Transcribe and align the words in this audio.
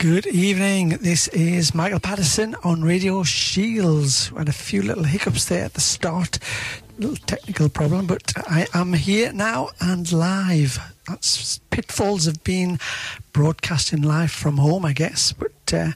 Good 0.00 0.26
evening. 0.28 0.96
This 1.02 1.28
is 1.28 1.74
Michael 1.74 2.00
Patterson 2.00 2.56
on 2.64 2.80
Radio 2.80 3.22
Shields. 3.22 4.32
We 4.32 4.38
had 4.38 4.48
a 4.48 4.52
few 4.52 4.80
little 4.80 5.04
hiccups 5.04 5.44
there 5.44 5.66
at 5.66 5.74
the 5.74 5.82
start, 5.82 6.38
little 6.98 7.18
technical 7.26 7.68
problem, 7.68 8.06
but 8.06 8.32
I 8.50 8.66
am 8.72 8.94
here 8.94 9.30
now 9.30 9.68
and 9.78 10.10
live. 10.10 10.78
That's 11.06 11.58
pitfalls 11.68 12.26
of 12.26 12.42
being 12.44 12.80
broadcasting 13.34 14.00
live 14.00 14.30
from 14.30 14.56
home, 14.56 14.86
I 14.86 14.94
guess. 14.94 15.34
But 15.34 15.74
uh, 15.74 15.90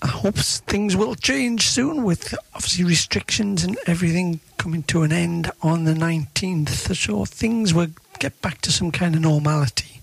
I 0.00 0.06
hope 0.06 0.36
things 0.36 0.96
will 0.96 1.16
change 1.16 1.68
soon 1.68 2.02
with 2.02 2.34
obviously 2.54 2.86
restrictions 2.86 3.62
and 3.62 3.76
everything 3.86 4.40
coming 4.56 4.84
to 4.84 5.02
an 5.02 5.12
end 5.12 5.50
on 5.60 5.84
the 5.84 5.92
19th. 5.92 6.96
So 6.96 7.26
things 7.26 7.74
will 7.74 7.88
get 8.20 8.40
back 8.40 8.62
to 8.62 8.72
some 8.72 8.90
kind 8.90 9.14
of 9.14 9.20
normality. 9.20 9.93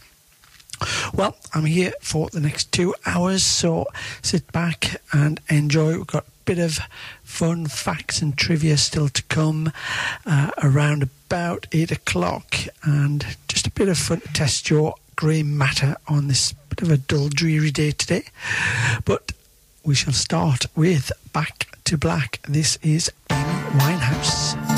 Well, 1.14 1.36
I'm 1.54 1.66
here 1.66 1.94
for 2.02 2.30
the 2.30 2.40
next 2.40 2.72
two 2.72 2.96
hours, 3.06 3.44
so 3.44 3.88
sit 4.22 4.52
back 4.52 5.02
and 5.12 5.40
enjoy. 5.50 5.98
We've 5.98 6.08
got 6.08 6.24
a 6.24 6.32
bit 6.46 6.60
of 6.60 6.80
fun 7.24 7.68
facts 7.68 8.22
and 8.22 8.38
trivia 8.38 8.78
still 8.78 9.10
to 9.10 9.24
come 9.24 9.72
uh, 10.26 10.52
around 10.62 11.04
about 11.04 11.68
eight 11.72 11.92
o'clock, 11.92 12.56
and 12.84 13.26
just 13.48 13.68
a 13.68 13.72
bit 13.72 13.90
of 13.90 13.98
fun 13.98 14.22
to 14.22 14.34
test 14.34 14.70
your 14.70 14.96
grey 15.16 15.44
matter 15.44 15.96
on 16.08 16.28
this 16.28 16.54
bit 16.70 16.82
of 16.82 16.92
a 16.92 16.98
dull, 16.98 17.30
dreary 17.30 17.72
day 17.72 17.92
today. 17.92 18.24
But 19.06 19.34
we 19.84 19.96
shall 19.96 20.14
start 20.14 20.66
with 20.76 21.12
Back 21.34 21.78
to 21.86 21.98
Black. 21.98 22.40
This 22.48 22.78
is 22.82 23.12
Amy 23.30 23.42
Winehouse. 23.80 24.71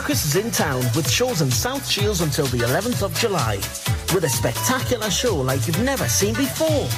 Circus 0.00 0.24
is 0.24 0.44
in 0.44 0.50
town 0.50 0.82
with 0.96 1.08
shows 1.08 1.40
in 1.40 1.48
South 1.48 1.88
Shields 1.88 2.20
until 2.20 2.46
the 2.46 2.58
11th 2.58 3.04
of 3.04 3.14
July. 3.14 3.58
With 4.12 4.24
a 4.24 4.28
spectacular 4.28 5.08
show 5.08 5.36
like 5.36 5.68
you've 5.68 5.84
never 5.84 6.08
seen 6.08 6.34
before. 6.34 6.88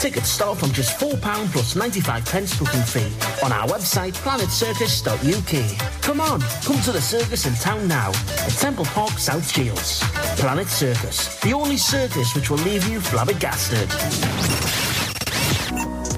Tickets 0.00 0.30
start 0.30 0.58
from 0.58 0.72
just 0.72 0.98
£4 0.98 1.20
plus 1.52 1.76
95 1.76 2.24
pence 2.24 2.58
booking 2.58 2.82
fee 2.82 3.12
on 3.44 3.52
our 3.52 3.68
website 3.68 4.14
planetcircus.uk. 4.24 6.02
Come 6.02 6.20
on, 6.20 6.40
come 6.66 6.82
to 6.82 6.90
the 6.90 7.00
circus 7.00 7.46
in 7.46 7.54
town 7.54 7.86
now 7.86 8.08
at 8.08 8.52
Temple 8.58 8.86
Park, 8.86 9.12
South 9.12 9.48
Shields. 9.48 10.00
Planet 10.40 10.66
Circus, 10.66 11.38
the 11.42 11.52
only 11.52 11.76
circus 11.76 12.34
which 12.34 12.50
will 12.50 12.64
leave 12.64 12.84
you 12.88 13.00
flabbergasted 13.00 13.88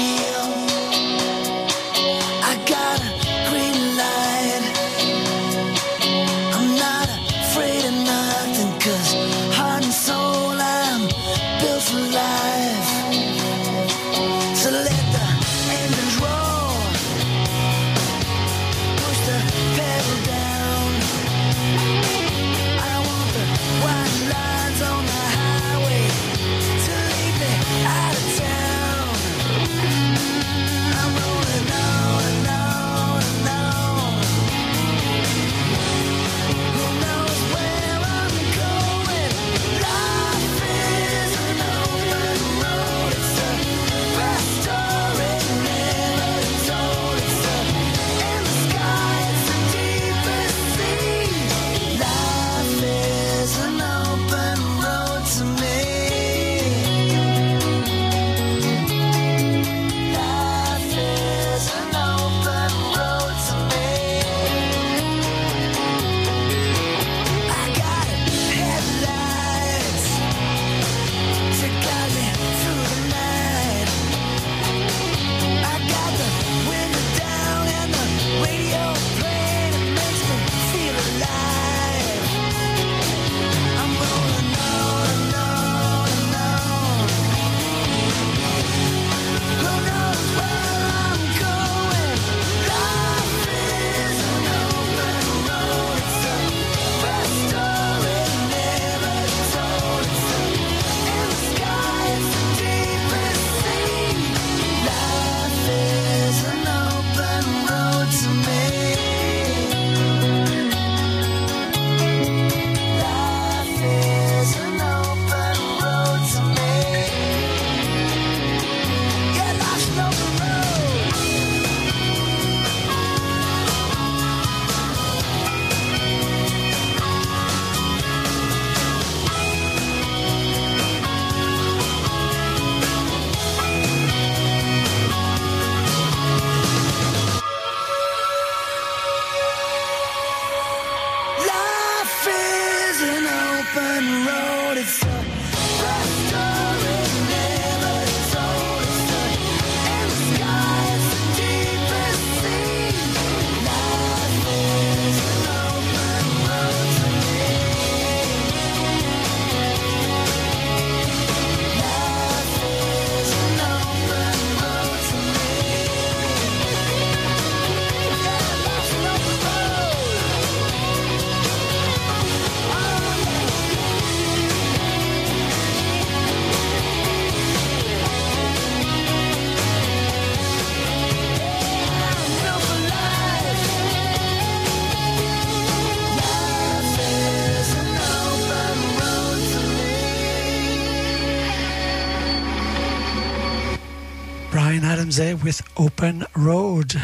There 195.11 195.37
with 195.37 195.63
Open 195.77 196.25
Road. 196.35 196.95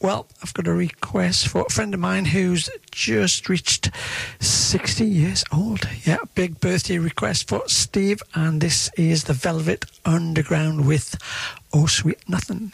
Well, 0.00 0.26
I've 0.42 0.52
got 0.52 0.66
a 0.66 0.72
request 0.72 1.48
for 1.48 1.62
a 1.62 1.72
friend 1.72 1.94
of 1.94 2.00
mine 2.00 2.24
who's 2.24 2.68
just 2.90 3.48
reached 3.48 3.90
60 4.40 5.04
years 5.04 5.44
old. 5.52 5.88
Yeah, 6.04 6.18
big 6.34 6.58
birthday 6.58 6.98
request 6.98 7.48
for 7.48 7.62
Steve, 7.68 8.22
and 8.34 8.60
this 8.60 8.90
is 8.96 9.24
the 9.24 9.32
Velvet 9.32 9.84
Underground 10.04 10.86
with 10.86 11.16
Oh 11.72 11.86
Sweet 11.86 12.28
Nothing. 12.28 12.72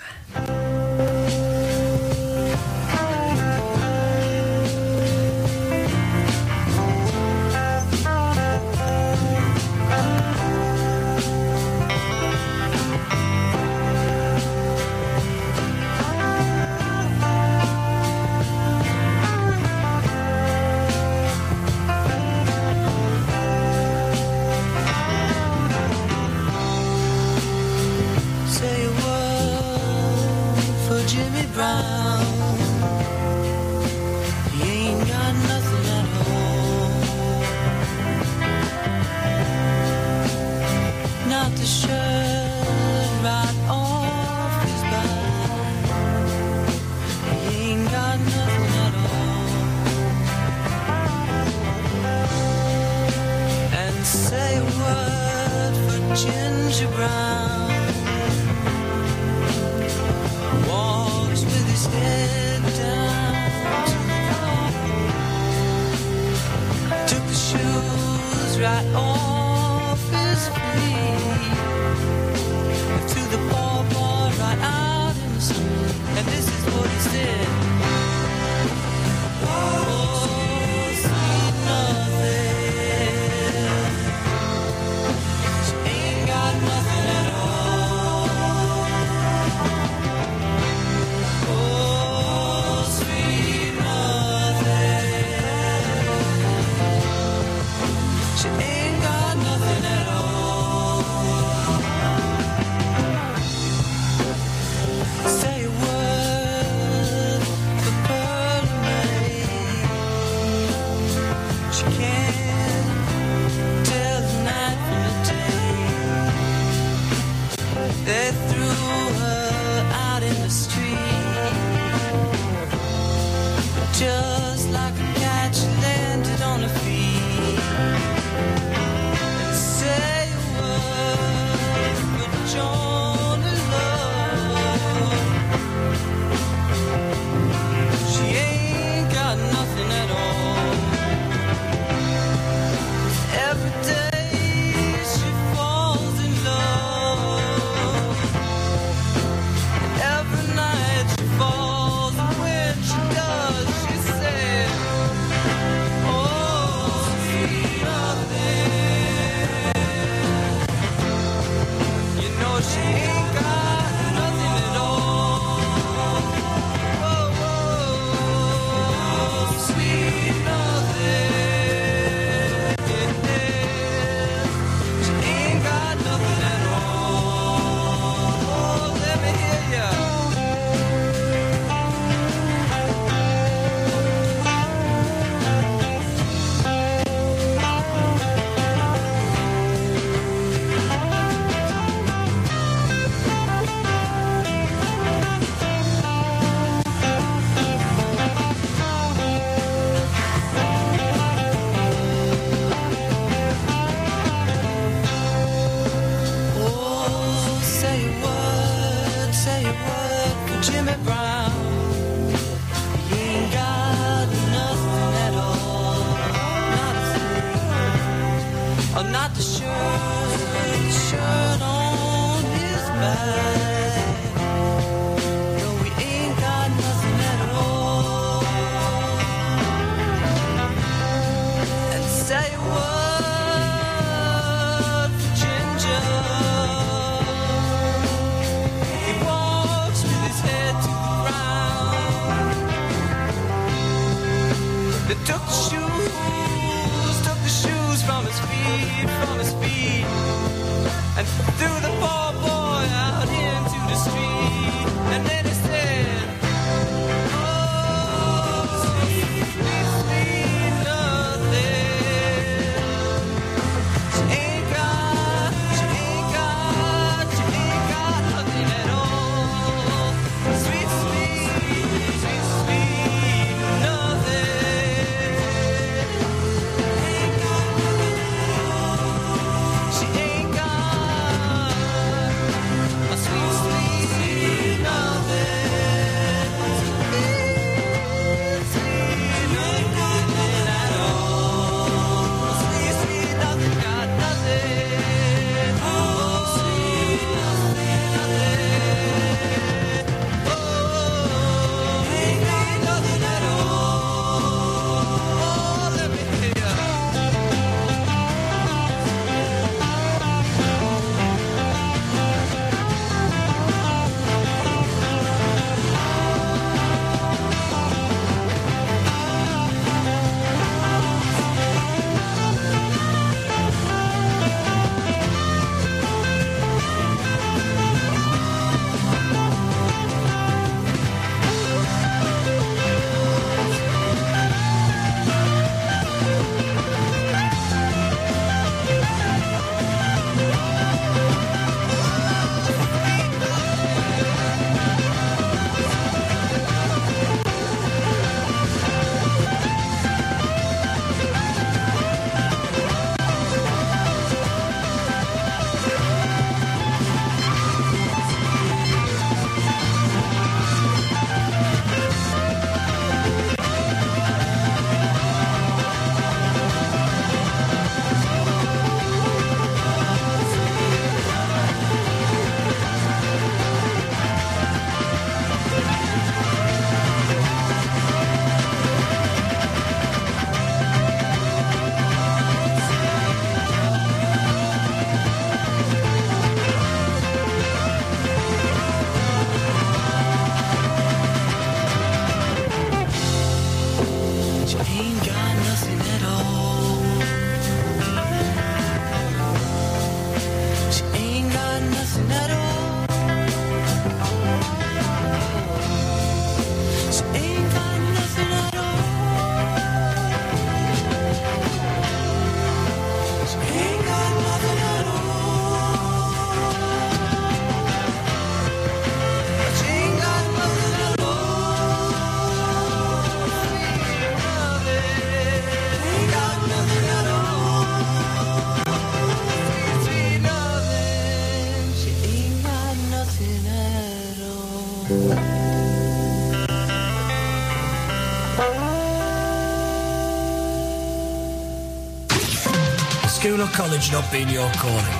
College 443.78 444.10
not 444.10 444.26
being 444.34 444.50
your 444.50 444.66
calling? 444.82 445.18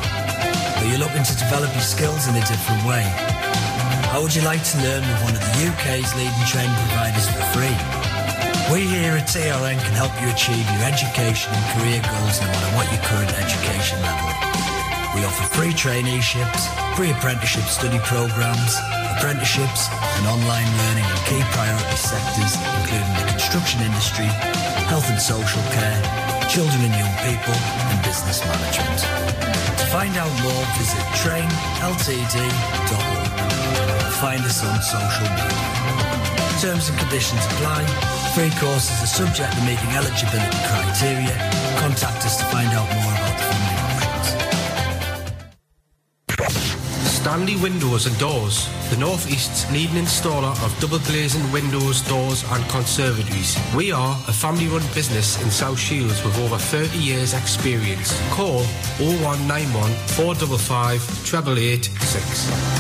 Are 0.82 0.86
you're 0.90 0.98
looking 0.98 1.22
to 1.22 1.34
develop 1.38 1.70
your 1.78 1.86
skills 1.86 2.26
in 2.26 2.34
a 2.34 2.42
different 2.42 2.82
way? 2.82 3.06
How 4.10 4.18
would 4.18 4.34
you 4.34 4.42
like 4.42 4.66
to 4.74 4.76
learn 4.82 5.06
with 5.06 5.20
one 5.22 5.34
of 5.38 5.42
the 5.46 5.54
UK's 5.62 6.10
leading 6.18 6.44
training 6.50 6.74
providers 6.90 7.30
for 7.30 7.38
free? 7.54 7.78
We 8.74 8.82
here 8.82 9.14
at 9.14 9.30
TRN 9.30 9.78
can 9.78 9.94
help 9.94 10.10
you 10.18 10.26
achieve 10.34 10.66
your 10.74 10.82
education 10.90 11.54
and 11.54 11.64
career 11.78 12.02
goals 12.02 12.42
no 12.42 12.50
matter 12.50 12.70
what 12.74 12.90
your 12.90 12.98
current 13.06 13.30
education 13.38 14.02
level. 14.02 14.26
We 15.14 15.22
offer 15.22 15.46
free 15.54 15.70
traineeships, 15.70 16.66
free 16.98 17.14
apprenticeship 17.14 17.70
study 17.70 18.02
programs, 18.10 18.74
apprenticeships 19.14 19.86
and 20.18 20.26
online 20.26 20.66
learning 20.82 21.06
in 21.06 21.18
key 21.30 21.42
priority 21.54 21.94
sectors 21.94 22.58
including 22.82 23.14
the 23.22 23.26
construction 23.30 23.86
industry, 23.86 24.26
health 24.90 25.06
and 25.06 25.22
social 25.22 25.62
care, 25.70 26.27
children 26.48 26.80
and 26.80 26.94
young 26.96 27.14
people 27.28 27.54
and 27.54 28.02
business 28.02 28.40
management. 28.44 29.00
To 29.78 29.87
find 29.92 30.16
out 30.16 30.32
more 30.42 30.64
visit 30.80 31.04
trainltd.org 31.20 32.78
find 34.18 34.42
us 34.42 34.64
on 34.64 34.82
social 34.82 35.30
media. 35.30 36.58
Terms 36.61 36.88
and 36.88 36.98
conditions 36.98 37.44
apply. 37.46 37.87
Free 38.34 38.50
courses 38.58 38.98
are 39.00 39.06
subject 39.06 39.52
to 39.54 39.61
meeting 39.62 39.90
eligibility 39.94 40.58
criteria. 40.66 41.37
Contact 41.78 42.26
us 42.26 42.37
to 42.38 42.44
find 42.46 42.68
out 42.74 42.88
more 42.98 43.14
about 43.14 43.27
Stanley 47.38 47.62
Windows 47.62 48.07
and 48.07 48.18
Doors, 48.18 48.68
the 48.90 48.96
North 48.96 49.31
East's 49.31 49.70
leading 49.70 49.94
installer 49.94 50.51
of 50.64 50.77
double 50.81 50.98
glazing 50.98 51.53
windows, 51.53 52.01
doors 52.01 52.42
and 52.51 52.68
conservatories. 52.68 53.57
We 53.77 53.92
are 53.92 54.18
a 54.27 54.33
family 54.33 54.66
run 54.66 54.83
business 54.92 55.40
in 55.40 55.48
South 55.48 55.79
Shields 55.79 56.24
with 56.24 56.37
over 56.40 56.59
30 56.59 56.98
years 56.98 57.35
experience. 57.35 58.12
Call 58.31 58.64
0191 58.98 59.88
455 60.16 61.01
8886. 61.33 62.77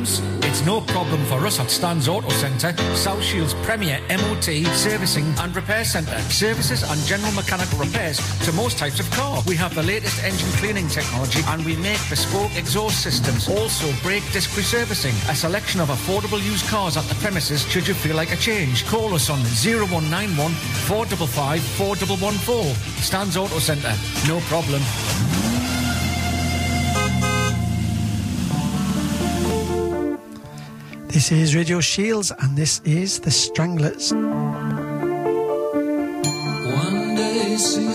Problems? 0.00 0.44
It's 0.44 0.64
no 0.64 0.80
problem 0.80 1.24
for 1.26 1.46
us 1.46 1.60
at 1.60 1.70
Stan's 1.70 2.08
Auto 2.08 2.28
Centre, 2.30 2.74
South 2.94 3.22
Shields' 3.22 3.54
premier 3.62 4.00
MOT, 4.08 4.66
servicing 4.74 5.24
and 5.38 5.54
repair 5.54 5.84
centre. 5.84 6.18
Services 6.30 6.82
and 6.82 7.00
general 7.06 7.32
mechanical 7.32 7.78
repairs 7.78 8.18
to 8.44 8.52
most 8.52 8.78
types 8.78 9.00
of 9.00 9.10
car. 9.12 9.42
We 9.46 9.56
have 9.56 9.74
the 9.74 9.82
latest 9.82 10.22
engine 10.24 10.50
cleaning 10.58 10.88
technology 10.88 11.40
and 11.48 11.64
we 11.64 11.76
make 11.76 12.00
bespoke 12.08 12.54
exhaust 12.56 13.02
systems. 13.02 13.48
Also 13.48 13.92
brake 14.02 14.24
disc 14.32 14.50
resurfacing, 14.50 15.14
A 15.30 15.34
selection 15.34 15.80
of 15.80 15.88
affordable 15.88 16.42
used 16.42 16.66
cars 16.68 16.96
at 16.96 17.04
the 17.04 17.14
premises 17.16 17.62
should 17.68 17.86
you 17.86 17.94
feel 17.94 18.16
like 18.16 18.32
a 18.32 18.36
change. 18.36 18.86
Call 18.86 19.14
us 19.14 19.30
on 19.30 19.38
0191 19.38 20.52
455 20.88 21.62
4114. 21.62 22.74
Stan's 23.02 23.36
Auto 23.36 23.58
Centre. 23.58 23.94
No 24.26 24.40
problem. 24.48 24.82
This 31.12 31.32
is 31.32 31.56
Radio 31.56 31.80
Shields, 31.80 32.30
and 32.30 32.56
this 32.56 32.80
is 32.84 33.18
The 33.18 33.32
Stranglers. 33.32 34.12
One 34.12 34.26
day, 37.16 37.56
see 37.56 37.88
a 37.88 37.94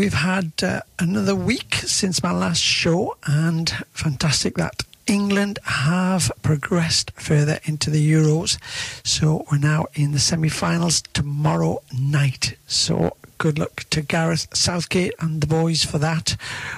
we've 0.00 0.14
had 0.14 0.50
uh, 0.62 0.80
another 0.98 1.34
week 1.34 1.74
since 1.74 2.22
my 2.22 2.32
last 2.32 2.62
show, 2.62 3.14
and 3.26 3.68
fantastic 3.92 4.54
that 4.54 4.82
England 5.06 5.58
have 5.64 6.32
progressed 6.40 7.10
further 7.16 7.60
into 7.64 7.90
the 7.90 8.00
Euros. 8.10 8.56
So 9.04 9.44
we're 9.52 9.58
now 9.58 9.84
in 9.92 10.12
the 10.12 10.18
semi 10.18 10.48
finals 10.48 11.02
tomorrow 11.12 11.82
night. 11.92 12.56
So 12.66 13.18
good 13.36 13.58
luck 13.58 13.84
to 13.90 14.00
Gareth 14.00 14.48
Southgate 14.54 15.12
and 15.20 15.42
the 15.42 15.46
boys 15.46 15.84
for 15.84 15.98
that. 15.98 16.30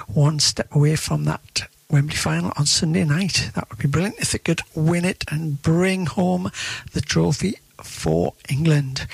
One 0.07 0.39
step 0.39 0.75
away 0.75 0.97
from 0.97 1.23
that 1.23 1.69
Wembley 1.89 2.17
final 2.17 2.51
on 2.57 2.65
Sunday 2.65 3.05
night. 3.05 3.51
That 3.55 3.69
would 3.69 3.79
be 3.79 3.87
brilliant 3.87 4.19
if 4.19 4.33
they 4.33 4.39
could 4.39 4.59
win 4.75 5.05
it 5.05 5.23
and 5.31 5.61
bring 5.61 6.07
home 6.07 6.51
the 6.91 6.99
trophy 6.99 7.53
for 7.81 8.33
England. 8.49 9.07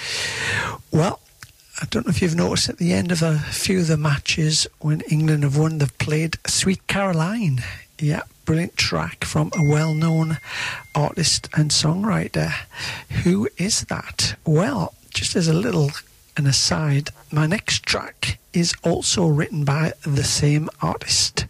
Well, 0.92 1.20
I 1.82 1.86
don't 1.86 2.06
know 2.06 2.10
if 2.12 2.22
you've 2.22 2.36
noticed 2.36 2.68
at 2.68 2.78
the 2.78 2.92
end 2.92 3.10
of 3.10 3.22
a 3.22 3.40
few 3.40 3.80
of 3.80 3.88
the 3.88 3.96
matches 3.96 4.68
when 4.80 5.00
England 5.02 5.44
have 5.44 5.58
won, 5.58 5.78
they've 5.78 5.98
played 5.98 6.38
Sweet 6.46 6.86
Caroline. 6.88 7.64
Yeah, 7.98 8.24
brilliant 8.44 8.76
track 8.76 9.24
from 9.24 9.50
a 9.56 9.64
well 9.72 9.94
known 9.94 10.40
artist 10.94 11.48
and 11.56 11.72
songwriter. 11.72 12.52
Who 13.24 13.48
is 13.58 13.84
that? 13.86 14.36
Well, 14.46 14.94
just 15.14 15.38
as 15.38 15.48
a 15.48 15.54
little 15.54 15.92
an 16.36 16.48
aside, 16.48 17.12
my 17.32 17.48
next 17.48 17.84
track 17.84 18.40
is 18.52 18.74
also 18.84 19.28
written 19.28 19.64
by 19.64 19.94
the 20.02 20.24
same 20.24 20.70
artist, 20.82 21.46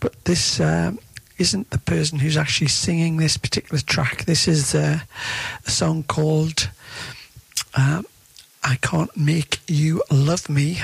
but 0.00 0.22
this 0.24 0.60
um, 0.60 0.98
isn't 1.38 1.70
the 1.70 1.78
person 1.78 2.18
who's 2.18 2.36
actually 2.36 2.68
singing 2.68 3.16
this 3.16 3.38
particular 3.38 3.80
track. 3.80 4.26
This 4.26 4.46
is 4.46 4.74
uh, 4.74 5.00
a 5.64 5.70
song 5.70 6.02
called 6.02 6.68
um, 7.74 8.04
I 8.66 8.74
Can't 8.82 9.16
Make 9.16 9.60
You 9.68 10.02
Love 10.10 10.48
Me, 10.48 10.80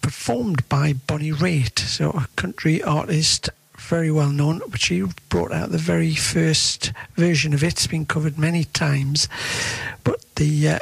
performed 0.00 0.66
by 0.70 0.94
Bonnie 0.94 1.30
Raitt, 1.30 1.78
so 1.78 2.08
a 2.08 2.26
country 2.36 2.82
artist. 2.82 3.50
Very 3.76 4.10
well 4.10 4.30
known, 4.30 4.62
but 4.66 4.80
she 4.80 5.04
brought 5.28 5.52
out 5.52 5.70
the 5.70 5.76
very 5.76 6.14
first 6.14 6.90
version 7.16 7.52
of 7.52 7.62
it. 7.62 7.74
It's 7.74 7.86
been 7.86 8.06
covered 8.06 8.38
many 8.38 8.64
times, 8.64 9.28
but 10.04 10.24
the 10.36 10.68
uh, 10.70 10.78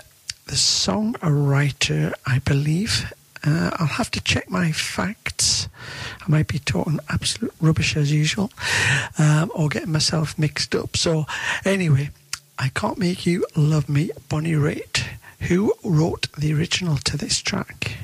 the 0.46 0.54
songwriter, 0.54 2.12
I 2.24 2.38
believe. 2.38 3.12
Uh, 3.44 3.70
I'll 3.74 3.86
have 3.98 4.12
to 4.12 4.20
check 4.20 4.48
my 4.48 4.70
facts. 4.70 5.66
I 6.20 6.30
might 6.30 6.46
be 6.46 6.60
talking 6.60 7.00
absolute 7.08 7.54
rubbish 7.60 7.96
as 7.96 8.12
usual, 8.12 8.52
um, 9.18 9.50
or 9.52 9.68
getting 9.68 9.90
myself 9.90 10.38
mixed 10.38 10.76
up. 10.76 10.96
So, 10.96 11.26
anyway, 11.64 12.10
I 12.56 12.68
can't 12.68 12.98
make 12.98 13.26
you 13.26 13.46
love 13.56 13.88
me, 13.88 14.10
Bonnie 14.28 14.52
Raitt, 14.52 15.08
who 15.42 15.72
wrote 15.84 16.28
the 16.36 16.52
original 16.52 16.96
to 16.98 17.16
this 17.16 17.38
track. 17.40 17.96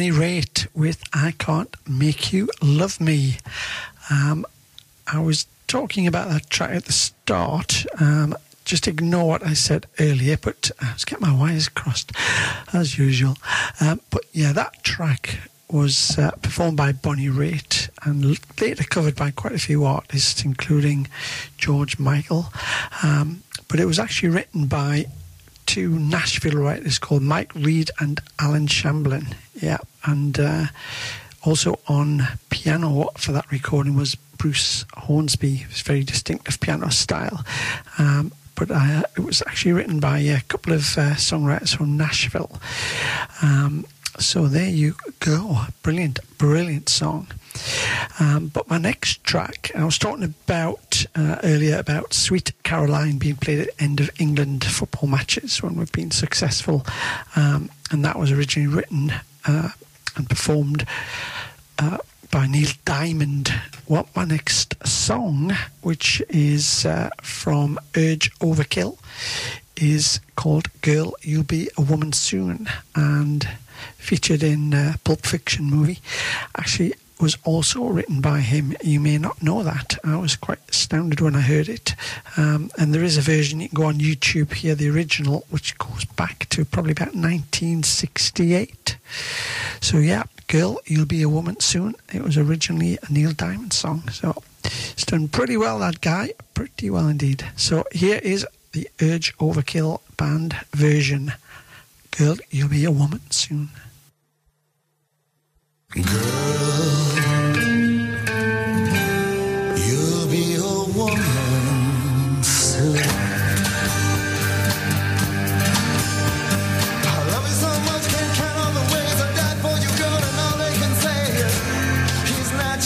Bonnie 0.00 0.12
Raitt 0.12 0.66
with 0.74 1.04
I 1.12 1.32
Can't 1.32 1.76
Make 1.86 2.32
You 2.32 2.48
Love 2.62 3.02
Me. 3.02 3.36
Um, 4.08 4.46
I 5.06 5.18
was 5.20 5.44
talking 5.66 6.06
about 6.06 6.30
that 6.30 6.48
track 6.48 6.70
at 6.70 6.84
the 6.86 6.92
start. 6.94 7.84
Um, 8.00 8.34
just 8.64 8.88
ignore 8.88 9.28
what 9.28 9.44
I 9.44 9.52
said 9.52 9.84
earlier, 9.98 10.38
but 10.38 10.70
I 10.80 10.94
was 10.94 11.04
getting 11.04 11.28
my 11.28 11.38
wires 11.38 11.68
crossed 11.68 12.12
as 12.72 12.96
usual. 12.96 13.36
Um, 13.78 14.00
but 14.08 14.22
yeah, 14.32 14.54
that 14.54 14.82
track 14.84 15.38
was 15.70 16.18
uh, 16.18 16.30
performed 16.40 16.78
by 16.78 16.92
Bonnie 16.92 17.28
Raitt 17.28 17.90
and 18.02 18.24
later 18.58 18.84
covered 18.84 19.16
by 19.16 19.30
quite 19.32 19.52
a 19.52 19.58
few 19.58 19.84
artists, 19.84 20.46
including 20.46 21.08
George 21.58 21.98
Michael. 21.98 22.46
Um, 23.02 23.42
but 23.68 23.78
it 23.78 23.84
was 23.84 23.98
actually 23.98 24.30
written 24.30 24.66
by 24.66 25.08
two 25.66 25.98
Nashville 25.98 26.60
writers 26.60 26.98
called 26.98 27.22
Mike 27.22 27.54
Reid 27.54 27.90
and 28.00 28.18
Allen 28.40 28.66
Shamblin. 28.66 29.34
Yeah, 29.60 29.78
and 30.04 30.38
uh, 30.38 30.66
also 31.44 31.78
on 31.86 32.22
piano 32.48 33.10
for 33.16 33.32
that 33.32 33.50
recording 33.50 33.94
was 33.94 34.14
Bruce 34.14 34.84
Hornsby. 34.94 35.66
Was 35.68 35.82
very 35.82 36.02
distinctive 36.02 36.60
piano 36.60 36.88
style. 36.90 37.44
Um, 37.98 38.32
but 38.54 38.70
uh, 38.70 39.02
it 39.16 39.20
was 39.20 39.42
actually 39.46 39.72
written 39.72 40.00
by 40.00 40.18
a 40.18 40.40
couple 40.42 40.72
of 40.74 40.80
uh, 40.98 41.14
songwriters 41.14 41.74
from 41.74 41.96
Nashville. 41.96 42.60
Um, 43.42 43.86
so 44.18 44.48
there 44.48 44.68
you 44.68 44.96
go. 45.20 45.62
Brilliant, 45.82 46.18
brilliant 46.36 46.90
song. 46.90 47.28
Um, 48.18 48.48
but 48.48 48.68
my 48.68 48.76
next 48.76 49.24
track, 49.24 49.70
I 49.74 49.84
was 49.84 49.98
talking 49.98 50.24
about 50.24 51.06
uh, 51.14 51.36
earlier 51.42 51.78
about 51.78 52.12
Sweet 52.12 52.52
Caroline 52.62 53.18
being 53.18 53.36
played 53.36 53.60
at 53.60 53.68
end 53.78 53.98
of 54.00 54.10
England 54.18 54.64
football 54.64 55.08
matches 55.08 55.62
when 55.62 55.76
we've 55.76 55.92
been 55.92 56.10
successful. 56.10 56.84
Um, 57.36 57.70
and 57.90 58.04
that 58.04 58.18
was 58.18 58.30
originally 58.30 58.68
written 58.68 59.14
and 59.46 60.28
performed 60.28 60.86
uh, 61.78 61.98
by 62.30 62.46
Neil 62.46 62.70
Diamond. 62.84 63.52
What 63.86 64.14
my 64.14 64.24
next 64.24 64.74
song, 64.86 65.52
which 65.82 66.22
is 66.28 66.86
uh, 66.86 67.10
from 67.22 67.78
Urge 67.96 68.32
Overkill, 68.38 68.98
is 69.76 70.20
called 70.36 70.68
Girl, 70.82 71.14
You'll 71.22 71.42
Be 71.42 71.70
a 71.76 71.82
Woman 71.82 72.12
Soon 72.12 72.68
and 72.94 73.48
featured 73.96 74.42
in 74.42 74.74
uh, 74.74 74.94
Pulp 75.04 75.26
Fiction 75.26 75.64
movie. 75.64 76.00
Actually, 76.56 76.94
was 77.20 77.36
also 77.44 77.84
written 77.84 78.20
by 78.20 78.40
him. 78.40 78.74
You 78.82 79.00
may 79.00 79.18
not 79.18 79.42
know 79.42 79.62
that. 79.62 79.98
I 80.04 80.16
was 80.16 80.36
quite 80.36 80.58
astounded 80.68 81.20
when 81.20 81.36
I 81.36 81.40
heard 81.40 81.68
it. 81.68 81.94
Um, 82.36 82.70
and 82.78 82.94
there 82.94 83.04
is 83.04 83.18
a 83.18 83.22
version 83.22 83.60
you 83.60 83.68
can 83.68 83.76
go 83.76 83.86
on 83.86 83.98
YouTube 83.98 84.54
here, 84.54 84.74
the 84.74 84.88
original, 84.88 85.44
which 85.50 85.76
goes 85.78 86.04
back 86.04 86.48
to 86.50 86.64
probably 86.64 86.92
about 86.92 87.14
1968. 87.14 88.96
So 89.80 89.98
yeah, 89.98 90.24
girl, 90.46 90.80
you'll 90.86 91.06
be 91.06 91.22
a 91.22 91.28
woman 91.28 91.60
soon. 91.60 91.94
It 92.12 92.22
was 92.22 92.36
originally 92.36 92.98
a 93.02 93.12
Neil 93.12 93.32
Diamond 93.32 93.72
song. 93.72 94.08
So 94.10 94.42
it's 94.64 95.04
done 95.04 95.28
pretty 95.28 95.56
well, 95.56 95.78
that 95.80 96.00
guy. 96.00 96.32
Pretty 96.54 96.90
well 96.90 97.08
indeed. 97.08 97.44
So 97.56 97.84
here 97.92 98.20
is 98.22 98.46
the 98.72 98.88
Urge 99.00 99.36
Overkill 99.38 100.00
band 100.16 100.56
version. 100.72 101.32
Girl, 102.16 102.36
you'll 102.50 102.68
be 102.68 102.84
a 102.84 102.90
woman 102.90 103.20
soon. 103.30 103.70
You'll 105.94 107.09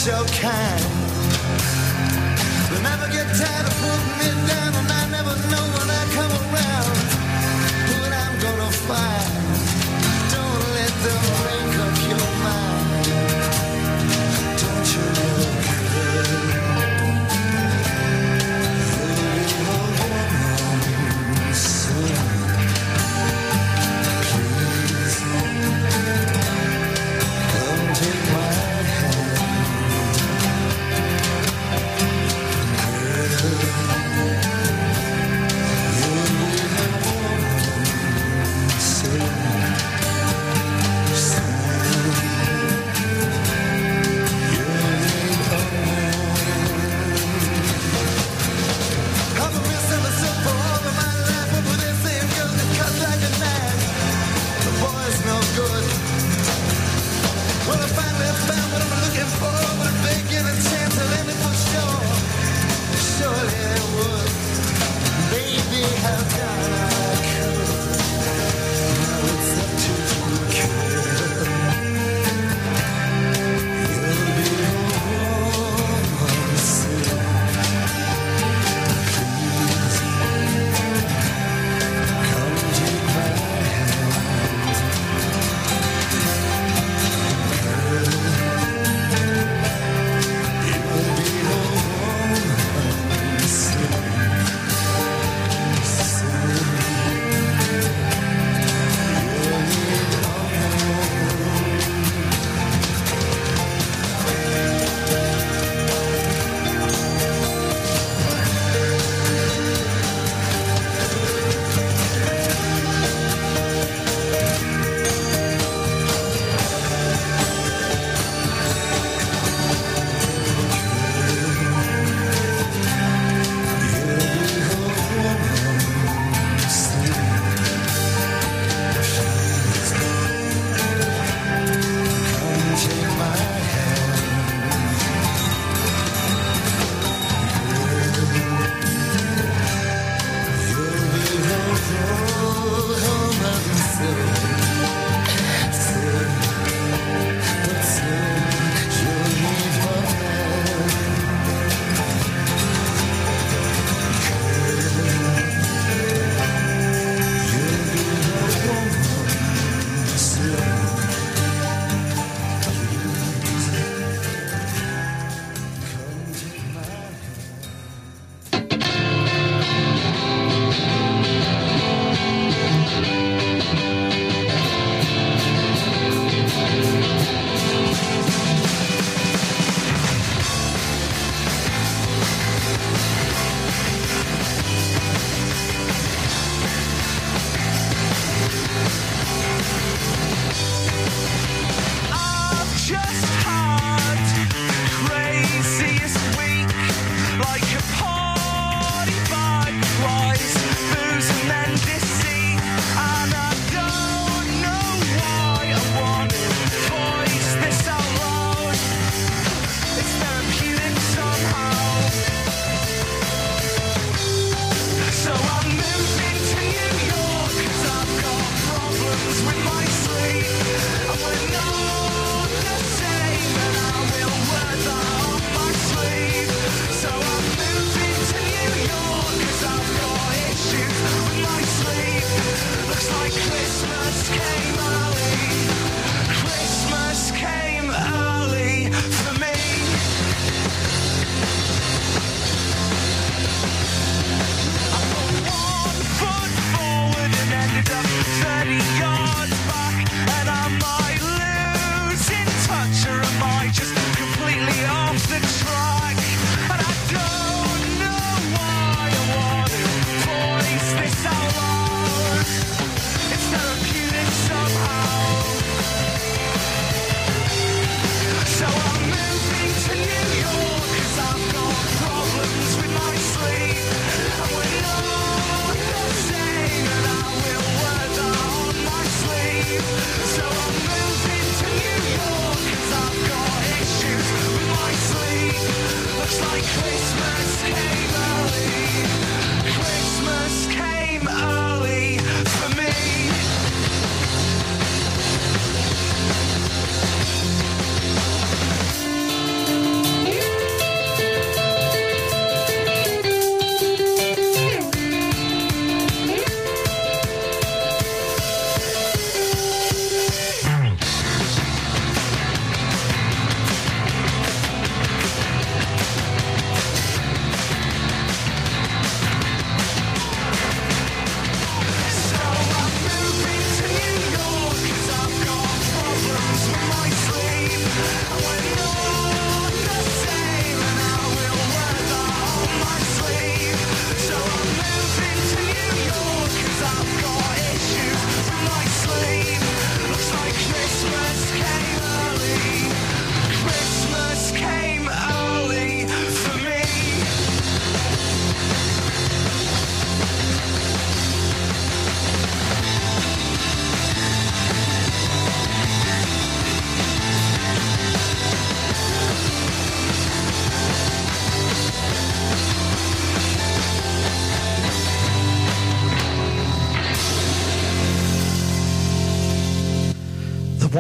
your 0.06 0.26
kind. 0.26 0.73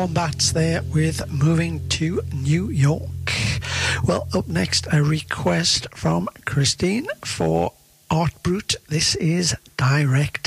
Wombats 0.04 0.52
there 0.52 0.82
with 0.92 1.32
Moving 1.32 1.88
to 1.88 2.20
New 2.34 2.68
York. 2.68 3.32
Well, 4.04 4.28
up 4.34 4.46
next, 4.46 4.86
a 4.92 5.02
request 5.02 5.86
from 5.94 6.28
Christine 6.44 7.06
for 7.24 7.72
Art 8.10 8.34
Brut. 8.42 8.74
This 8.90 9.14
is 9.14 9.56
Direct. 9.78 10.43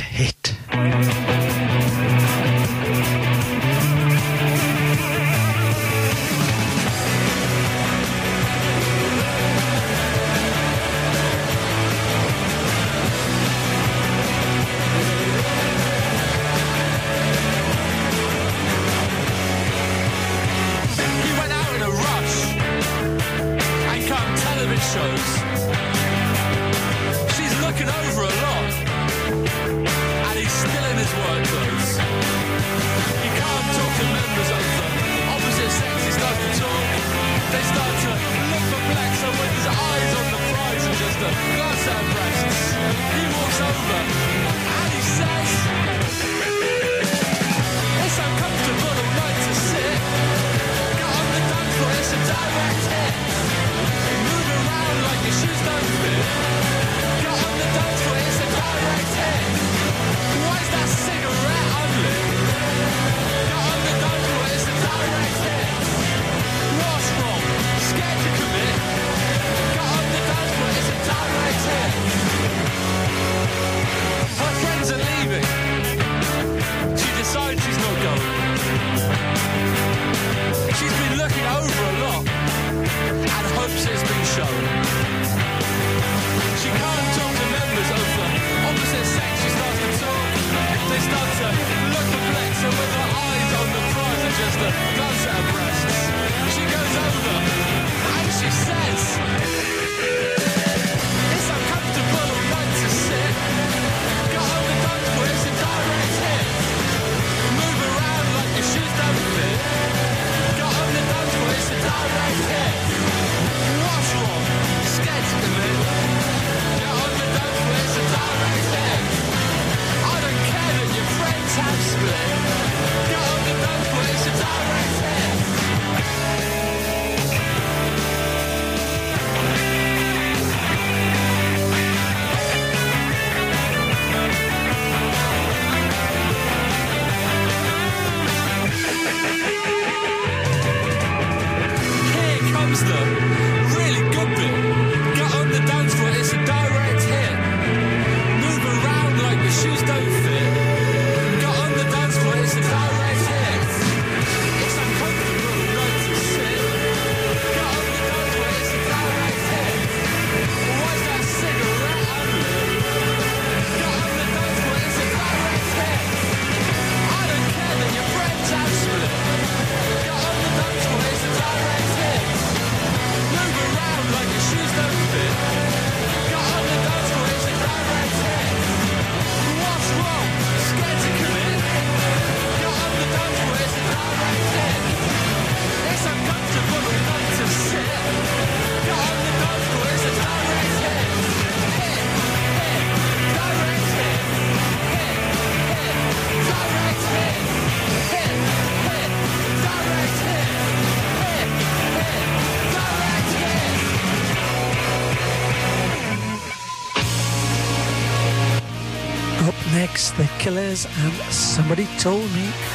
Killers 210.47 210.85
and 210.85 211.13
Somebody 211.29 211.85
Told 211.99 212.23
Me. 212.31 212.66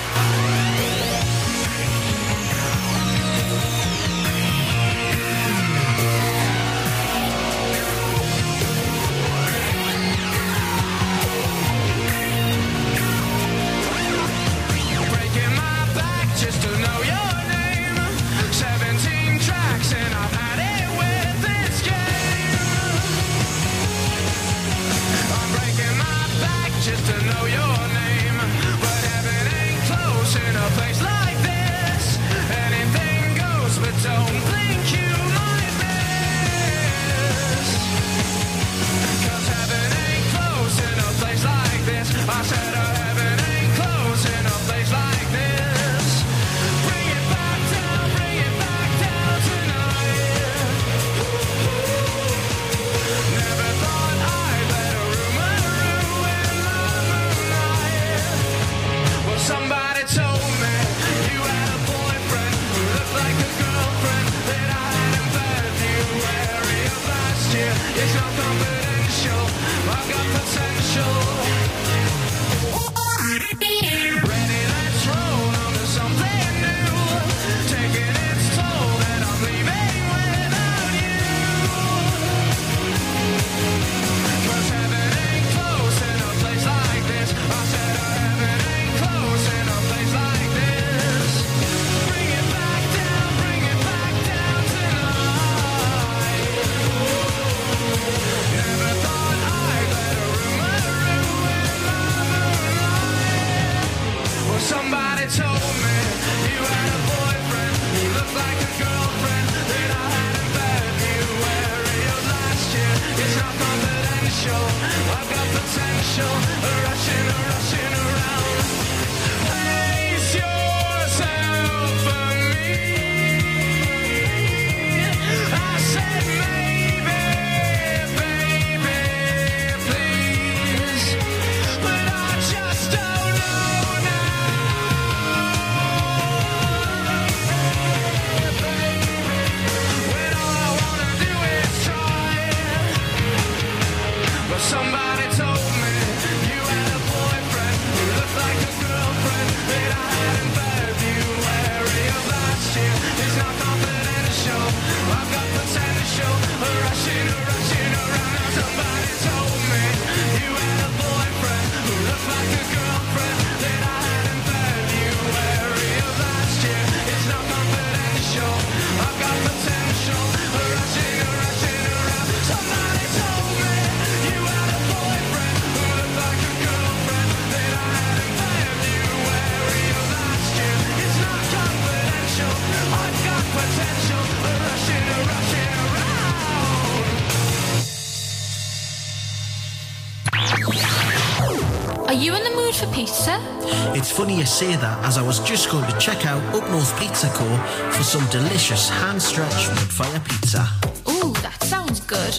funny 194.12 194.36
you 194.36 194.44
say 194.44 194.76
that, 194.76 195.04
as 195.06 195.16
I 195.16 195.22
was 195.22 195.40
just 195.40 195.70
going 195.70 195.90
to 195.90 195.98
check 195.98 196.26
out 196.26 196.42
Up 196.54 196.68
North 196.70 196.94
Pizza 197.00 197.28
Co. 197.28 197.46
for 197.90 198.02
some 198.02 198.28
delicious 198.28 198.90
hand-stretched 198.90 199.70
wood-fire 199.70 200.20
pizza. 200.20 200.68
Ooh, 201.08 201.32
that 201.40 201.62
sounds 201.62 202.00
good. 202.00 202.36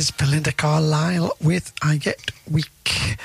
Is 0.00 0.10
Belinda 0.10 0.52
Carlisle 0.52 1.36
with 1.42 1.74
I 1.82 1.98
Get 1.98 2.30
Weak. 2.50 3.18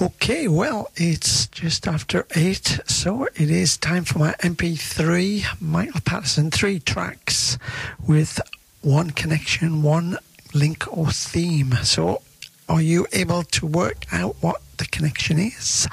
Okay, 0.00 0.48
well, 0.48 0.90
it's 0.96 1.46
just 1.48 1.86
after 1.86 2.26
eight, 2.34 2.80
so 2.86 3.24
it 3.34 3.50
is 3.50 3.76
time 3.76 4.04
for 4.04 4.18
my 4.18 4.32
MP3 4.40 5.60
Michael 5.60 6.00
Patterson 6.00 6.50
three 6.50 6.80
tracks 6.80 7.58
with 8.06 8.40
one 8.80 9.10
connection, 9.10 9.82
one 9.82 10.16
link 10.54 10.86
or 10.90 11.10
theme. 11.10 11.72
So, 11.82 12.22
are 12.68 12.82
you 12.82 13.06
able 13.12 13.42
to 13.42 13.66
work 13.66 14.06
out 14.12 14.36
what 14.40 14.60
the 14.78 14.86
connection 14.86 15.38
is? 15.38 15.86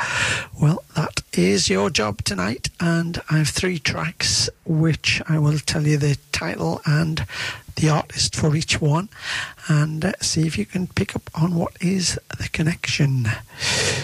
Well, 0.60 0.84
that 0.96 1.22
is 1.34 1.70
your 1.70 1.90
job 1.90 2.24
tonight, 2.24 2.70
and 2.80 3.22
I 3.30 3.38
have 3.40 3.50
three 3.50 3.80
tracks 3.80 4.50
which 4.66 5.22
I 5.28 5.40
will 5.40 5.60
tell 5.60 5.86
you 5.86 5.98
the 5.98 6.18
title 6.32 6.82
and 6.86 7.26
the 7.76 7.90
artist 7.90 8.36
for 8.36 8.56
each 8.56 8.82
one, 8.82 9.10
and 9.68 10.06
uh, 10.06 10.14
see 10.22 10.46
if 10.46 10.58
you 10.58 10.66
can 10.66 10.88
pick 10.88 11.16
up 11.16 11.30
on 11.34 11.56
what 11.56 11.76
is 11.82 12.20
the 12.38 12.50
connection. 12.50 13.28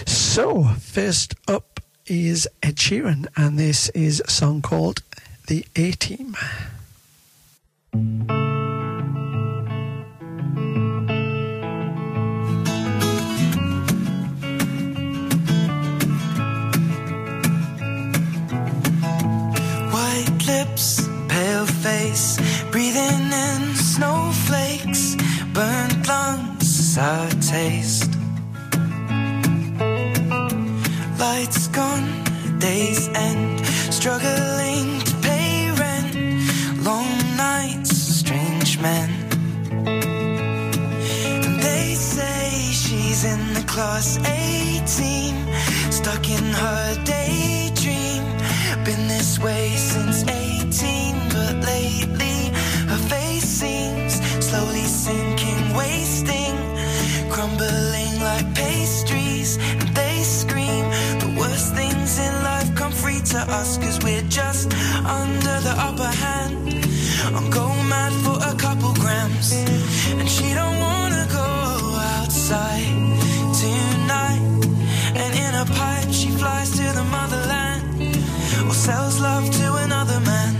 So, 0.06 0.64
first 0.64 1.34
up 1.46 1.80
is 2.06 2.48
Ed 2.62 2.76
Sheeran, 2.76 3.28
and 3.36 3.58
this 3.58 3.88
is 3.90 4.20
a 4.20 4.30
song 4.30 4.62
called 4.62 5.02
The 5.46 5.64
A 5.76 5.92
Team. 5.92 6.36
Lips, 20.70 21.08
pale 21.28 21.66
face, 21.66 22.38
breathing 22.70 23.32
in 23.32 23.74
snowflakes, 23.74 25.16
burnt 25.52 26.06
lungs, 26.08 26.94
sour 26.94 27.28
taste. 27.40 28.10
Lights 31.18 31.68
gone, 31.68 32.24
days 32.58 33.08
end, 33.14 33.66
struggling 33.92 35.00
to 35.00 35.14
pay 35.22 35.70
rent, 35.72 36.14
long 36.84 37.10
nights, 37.36 37.96
strange 37.96 38.78
men. 38.80 39.10
And 41.44 41.60
they 41.60 41.94
say 41.94 42.50
she's 42.72 43.24
in 43.24 43.54
the 43.54 43.64
class 43.66 44.18
A 44.18 44.82
team, 44.86 45.36
stuck 45.90 46.28
in 46.28 46.44
her 46.52 47.04
daydream. 47.04 47.69
Been 48.84 49.08
this 49.08 49.38
way 49.38 49.68
since 49.76 50.22
18, 50.26 51.14
but 51.28 51.56
lately 51.62 52.48
her 52.88 53.02
face 53.08 53.44
seems 53.44 54.14
slowly 54.42 54.84
sinking, 54.84 55.74
wasting, 55.76 56.56
crumbling 57.30 58.20
like 58.20 58.54
pastries. 58.54 59.58
And 59.58 59.88
they 59.94 60.22
scream 60.22 60.84
the 61.20 61.36
worst 61.38 61.74
things 61.74 62.18
in 62.18 62.32
life 62.42 62.74
come 62.74 62.90
free 62.90 63.20
to 63.20 63.38
us, 63.38 63.76
cause 63.76 64.00
we're 64.02 64.28
just 64.30 64.72
under 65.04 65.56
the 65.60 65.74
upper 65.76 66.12
hand. 66.24 66.82
I'm 67.36 67.50
going 67.50 67.86
mad 67.86 68.14
for 68.24 68.38
a 68.42 68.54
couple 68.56 68.94
grams, 68.94 69.52
and 70.18 70.28
she 70.28 70.54
don't 70.54 70.78
wanna 70.80 71.26
go 71.30 71.48
outside 72.16 72.88
tonight. 73.60 74.40
And 75.14 75.34
in 75.44 75.54
a 75.54 75.66
pipe, 75.66 76.10
she 76.10 76.30
flies 76.30 76.70
to 76.70 76.92
the 76.98 77.04
motherland 77.04 77.89
sells 78.72 79.20
love 79.20 79.50
to 79.50 79.74
another 79.74 80.20
man. 80.20 80.54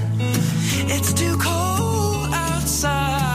It's 0.88 1.12
too 1.12 1.36
cold 1.38 2.28
outside 2.32 3.29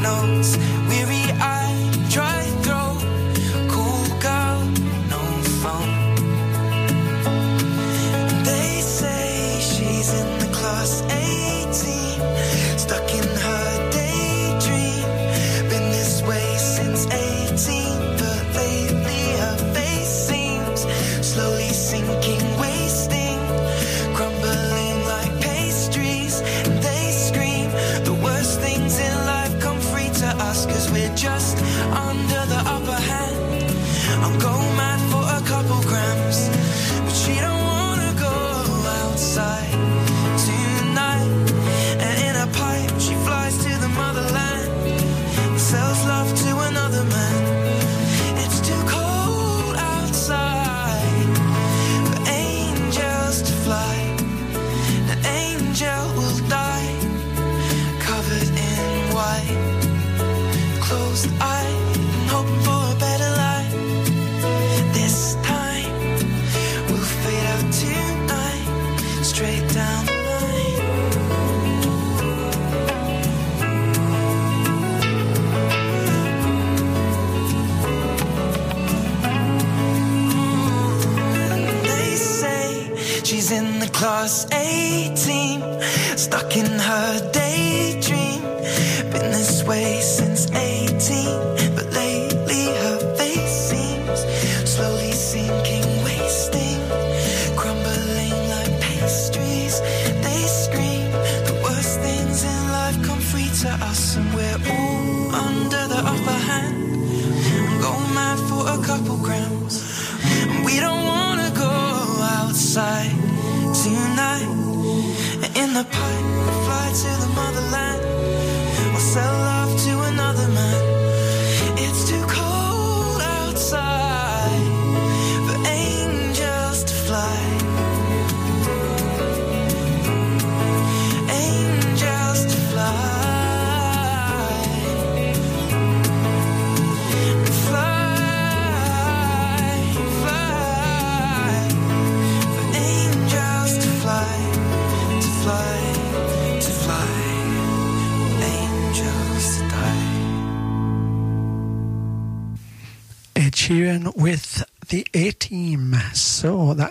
banknotes, 0.00 0.56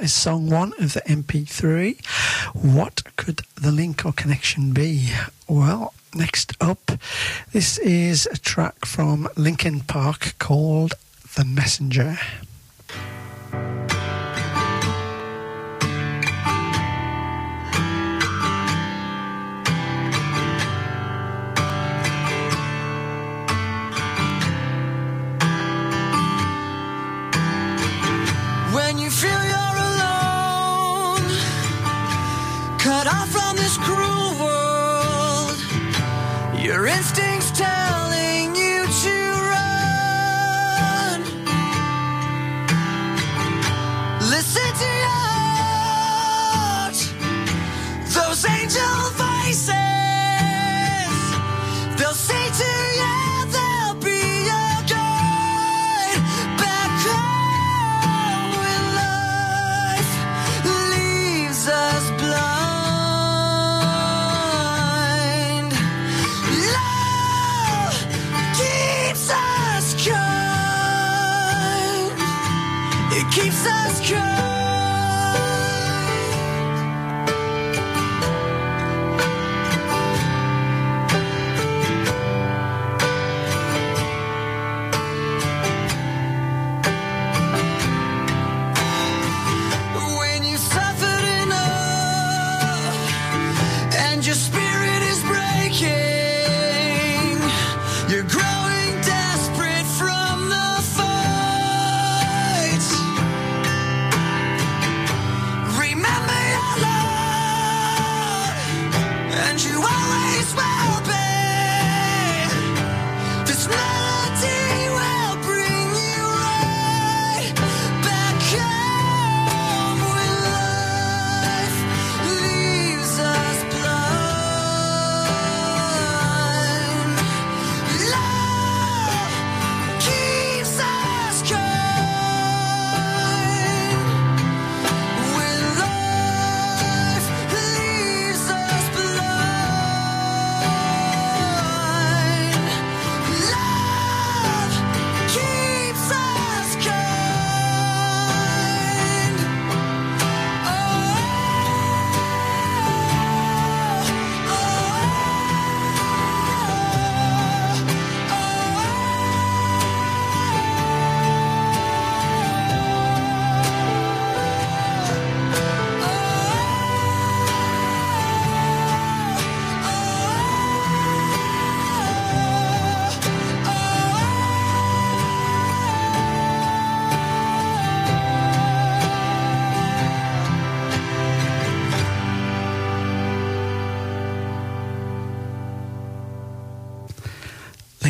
is 0.09 0.13
song 0.15 0.49
one 0.49 0.73
of 0.79 0.93
the 0.93 1.01
MP3. 1.01 2.03
What 2.55 3.03
could 3.15 3.41
the 3.61 3.71
link 3.71 4.07
or 4.07 4.11
connection 4.11 4.73
be? 4.73 5.11
Well, 5.47 5.93
next 6.15 6.53
up, 6.59 6.93
this 7.51 7.77
is 7.77 8.27
a 8.31 8.37
track 8.39 8.85
from 8.85 9.29
Linkin 9.35 9.81
Park 9.81 10.33
called 10.39 10.95
The 11.35 11.45
Messenger. 11.45 12.17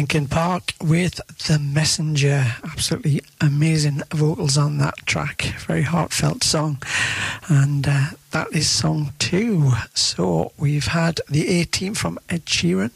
Linkin 0.09 0.27
Park 0.27 0.73
with 0.81 1.21
The 1.45 1.59
Messenger. 1.59 2.55
Absolutely 2.63 3.21
amazing 3.39 4.01
vocals 4.09 4.57
on 4.57 4.79
that 4.79 4.95
track. 5.05 5.53
Very 5.67 5.83
heartfelt 5.83 6.43
song. 6.43 6.81
And 7.47 7.87
uh, 7.87 8.05
that 8.31 8.47
is 8.51 8.67
song 8.67 9.13
two. 9.19 9.73
So 9.93 10.51
we've 10.57 10.87
had 10.87 11.21
the 11.29 11.47
A 11.59 11.65
Team 11.65 11.93
from 11.93 12.17
Ed 12.27 12.47
Sheeran, 12.47 12.89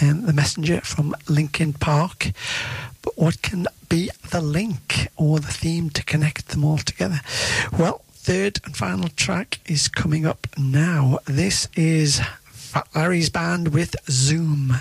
then 0.00 0.26
The 0.26 0.32
Messenger 0.32 0.82
from 0.82 1.16
Linkin 1.28 1.72
Park. 1.72 2.30
But 3.02 3.18
what 3.18 3.42
can 3.42 3.66
be 3.88 4.10
the 4.30 4.40
link 4.40 5.08
or 5.16 5.40
the 5.40 5.48
theme 5.48 5.90
to 5.90 6.04
connect 6.04 6.50
them 6.50 6.64
all 6.64 6.78
together? 6.78 7.20
Well, 7.76 8.02
third 8.12 8.60
and 8.64 8.76
final 8.76 9.08
track 9.08 9.58
is 9.66 9.88
coming 9.88 10.24
up 10.24 10.46
now. 10.56 11.18
This 11.24 11.66
is 11.74 12.20
Fat 12.44 12.86
Larry's 12.94 13.28
band 13.28 13.74
with 13.74 13.96
Zoom. 14.08 14.76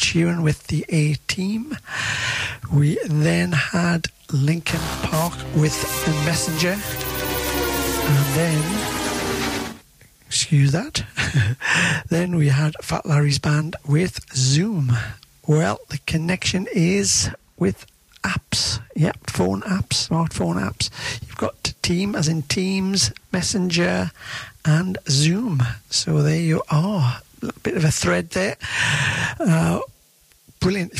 Cheering 0.00 0.40
with 0.40 0.66
the 0.68 0.86
A 0.88 1.14
Team. 1.28 1.76
We 2.72 2.98
then 3.04 3.52
had 3.52 4.06
Linkin 4.32 4.80
Park 5.02 5.34
with 5.54 5.78
The 6.06 6.12
Messenger. 6.24 6.72
And 8.08 8.34
then, 8.34 9.74
excuse 10.26 10.72
that, 10.72 11.04
then 12.08 12.36
we 12.36 12.48
had 12.48 12.74
Fat 12.82 13.04
Larry's 13.04 13.38
band 13.38 13.76
with 13.86 14.20
Zoom. 14.34 14.96
Well, 15.46 15.80
the 15.90 15.98
connection 16.06 16.66
is 16.72 17.28
with 17.58 17.86
apps. 18.24 18.80
Yep, 18.96 19.28
phone 19.28 19.60
apps, 19.62 20.08
smartphone 20.08 20.56
apps. 20.56 20.88
You've 21.20 21.36
got 21.36 21.74
Team, 21.82 22.16
as 22.16 22.26
in 22.26 22.42
Teams, 22.42 23.12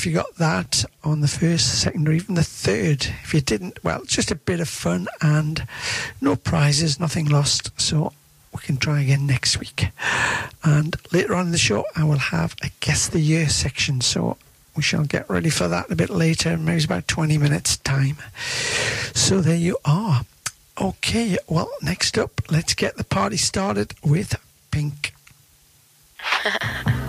if 0.00 0.06
you 0.06 0.12
got 0.12 0.36
that 0.36 0.86
on 1.04 1.20
the 1.20 1.28
first, 1.28 1.82
second, 1.82 2.08
or 2.08 2.12
even 2.12 2.34
the 2.34 2.42
third. 2.42 3.04
If 3.22 3.34
you 3.34 3.42
didn't, 3.42 3.84
well, 3.84 4.02
just 4.06 4.30
a 4.30 4.34
bit 4.34 4.58
of 4.58 4.66
fun 4.66 5.08
and 5.20 5.66
no 6.22 6.36
prizes, 6.36 6.98
nothing 6.98 7.28
lost. 7.28 7.78
So 7.78 8.14
we 8.50 8.60
can 8.60 8.78
try 8.78 9.02
again 9.02 9.26
next 9.26 9.60
week. 9.60 9.88
And 10.64 10.96
later 11.12 11.34
on 11.34 11.46
in 11.46 11.52
the 11.52 11.58
show, 11.58 11.84
I 11.94 12.04
will 12.04 12.16
have 12.16 12.56
a 12.62 12.70
guess 12.80 13.08
the 13.08 13.20
year 13.20 13.50
section. 13.50 14.00
So 14.00 14.38
we 14.74 14.82
shall 14.82 15.04
get 15.04 15.28
ready 15.28 15.50
for 15.50 15.68
that 15.68 15.90
a 15.90 15.96
bit 15.96 16.08
later, 16.08 16.56
maybe 16.56 16.82
about 16.82 17.06
20 17.06 17.36
minutes' 17.36 17.76
time. 17.76 18.16
So 19.14 19.42
there 19.42 19.54
you 19.54 19.76
are. 19.84 20.22
Okay, 20.80 21.36
well, 21.46 21.70
next 21.82 22.16
up, 22.16 22.40
let's 22.50 22.72
get 22.72 22.96
the 22.96 23.04
party 23.04 23.36
started 23.36 23.92
with 24.02 24.34
Pink. 24.70 25.12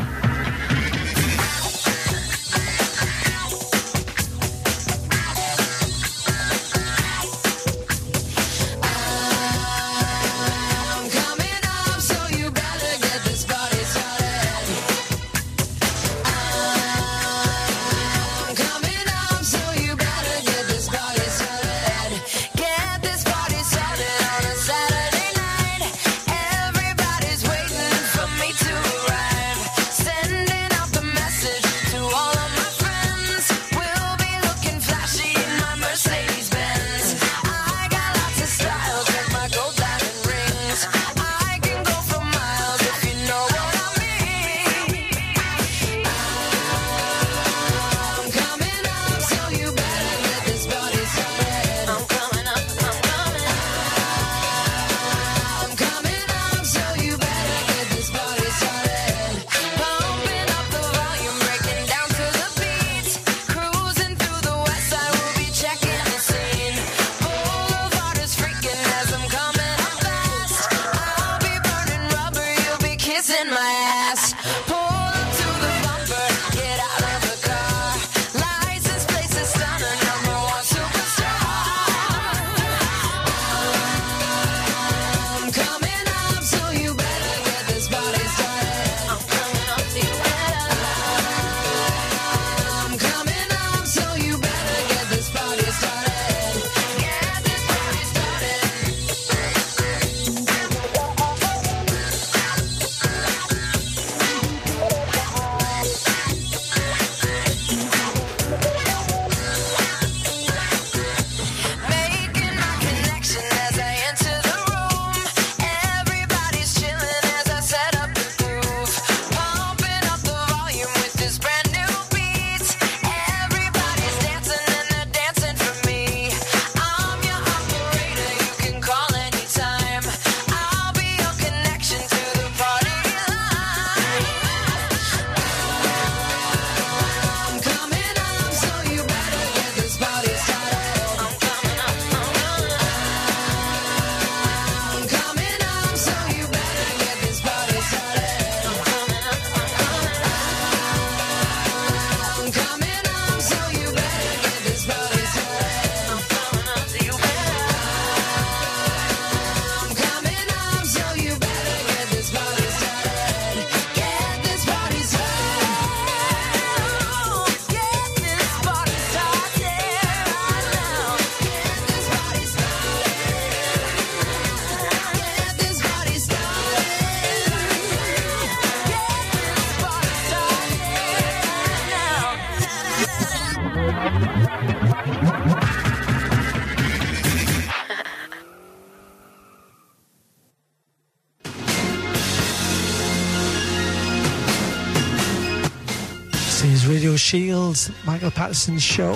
This 196.33 196.63
is 196.63 196.87
Radio 196.87 197.15
Shields, 197.15 197.89
Michael 198.05 198.31
Patterson's 198.31 198.83
show. 198.83 199.13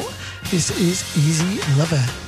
This 0.49 0.71
is 0.79 1.17
Easy 1.17 1.59
Lover. 1.77 2.24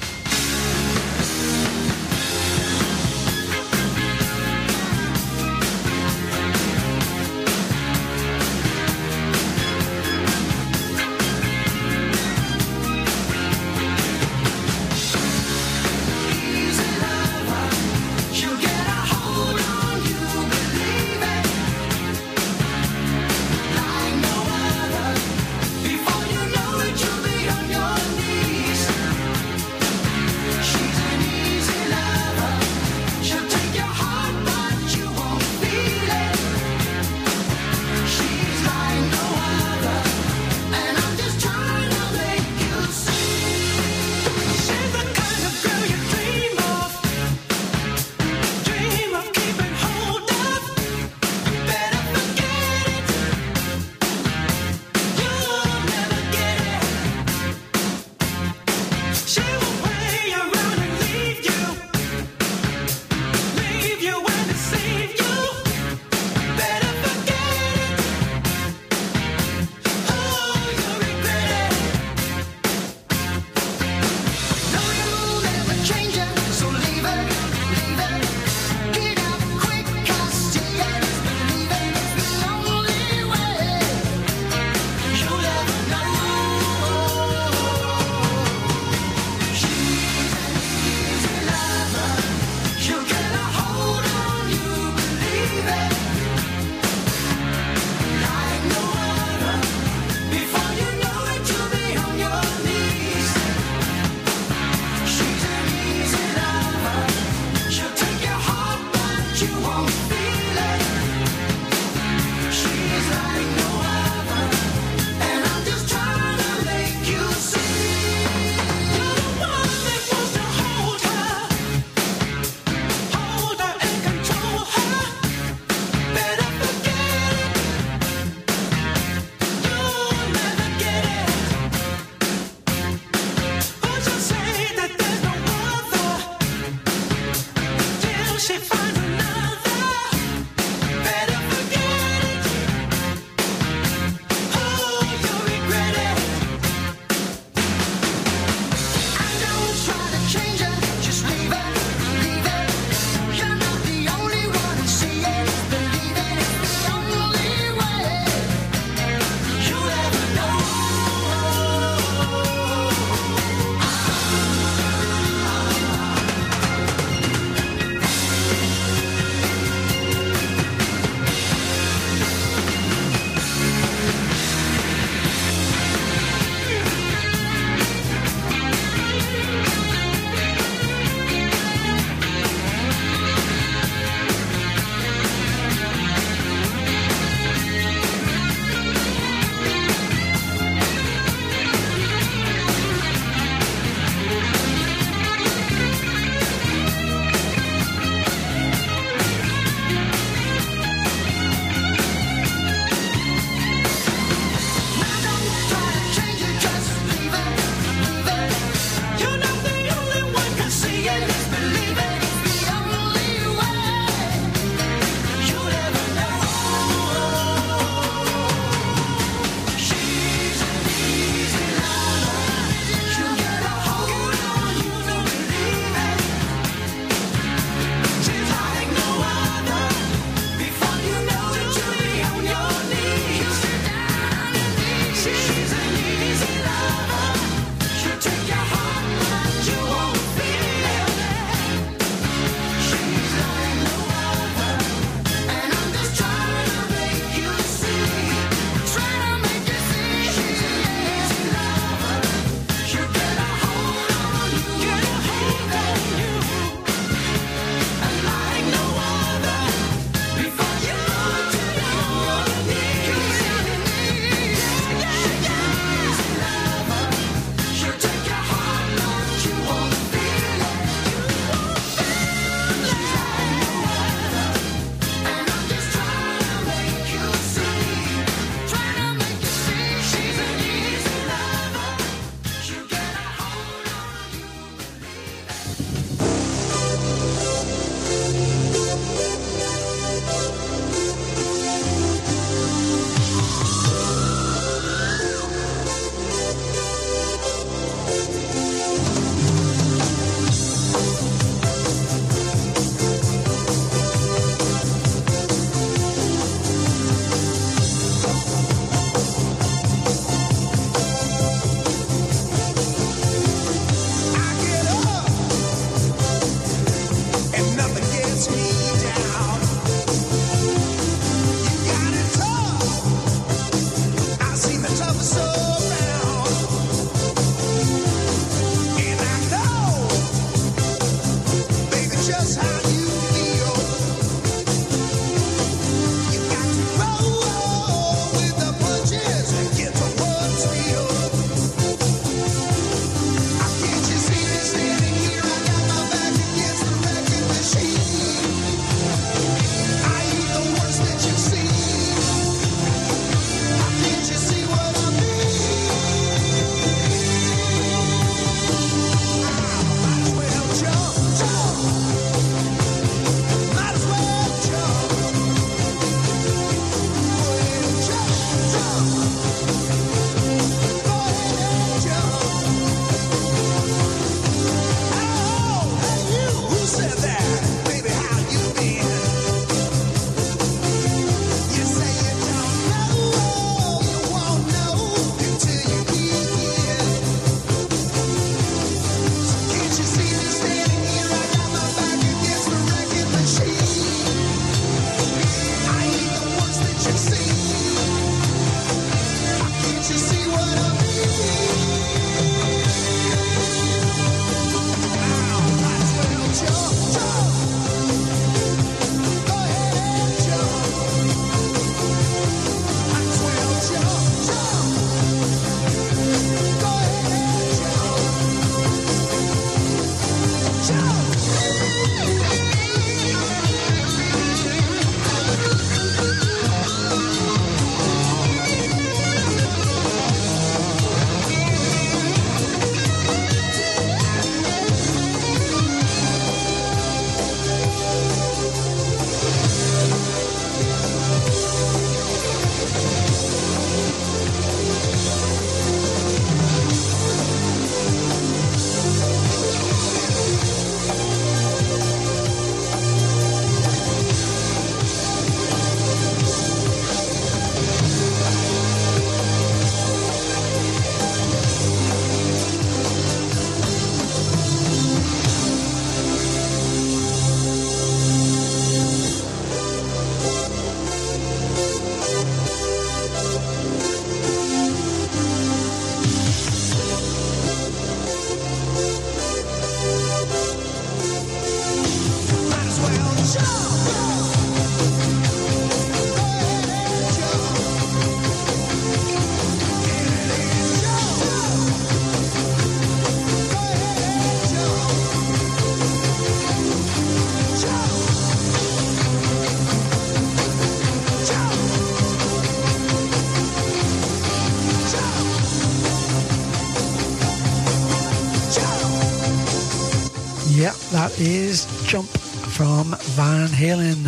is 511.39 511.85
Jump 512.07 512.27
from 512.27 513.15
Van 513.35 513.67
Halen. 513.67 514.25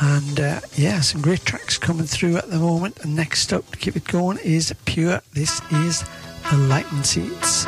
And 0.00 0.40
uh, 0.40 0.60
yeah, 0.74 1.00
some 1.00 1.20
great 1.20 1.44
tracks 1.44 1.78
coming 1.78 2.06
through 2.06 2.36
at 2.36 2.50
the 2.50 2.58
moment. 2.58 2.98
And 3.02 3.14
next 3.14 3.52
up 3.52 3.70
to 3.70 3.78
keep 3.78 3.96
it 3.96 4.04
going 4.04 4.38
is 4.38 4.74
Pure. 4.84 5.20
This 5.32 5.60
is 5.70 6.02
The 6.50 6.56
Lightning 6.56 7.04
Seeds. 7.04 7.66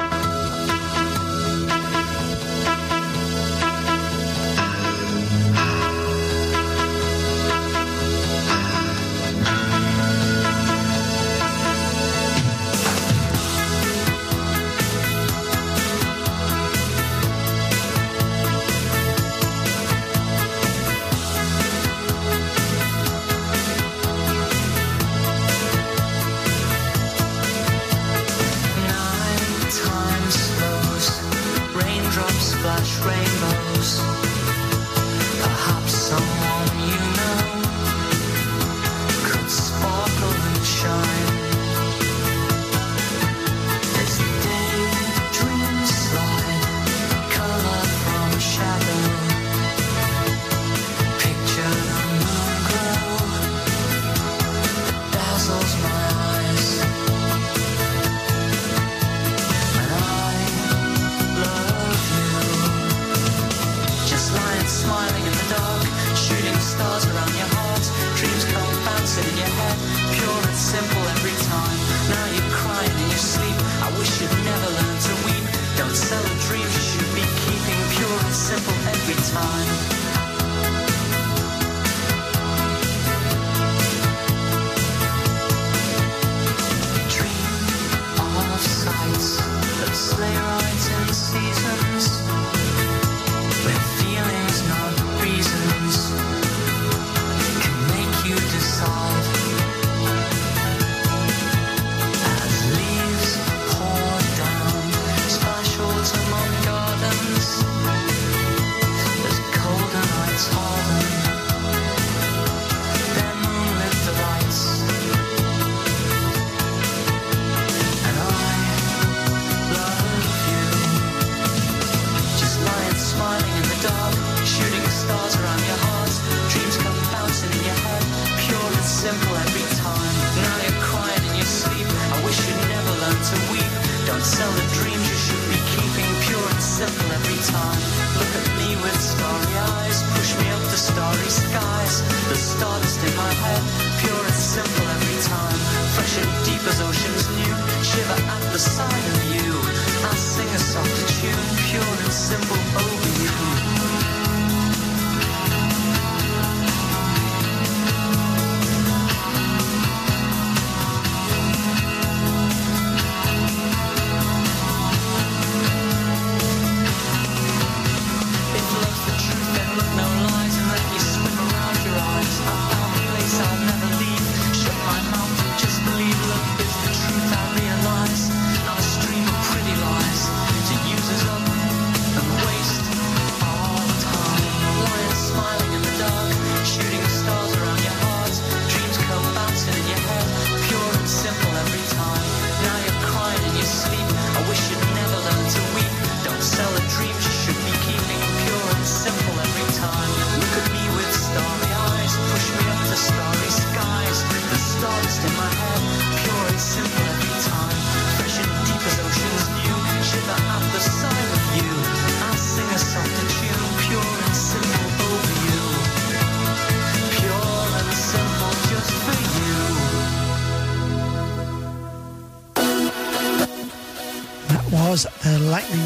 perfect 79.15 79.35
time. 79.35 80.02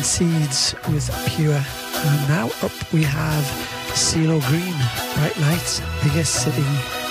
Seeds 0.06 0.76
with 0.88 1.10
Pure. 1.26 1.52
And 1.52 2.28
now 2.28 2.46
up 2.62 2.92
we 2.92 3.02
have 3.02 3.44
CeeLo 3.92 4.40
Green, 4.46 4.74
Bright 5.14 5.36
Lights, 5.38 5.82
Biggest 6.04 6.44
City. 6.44 7.05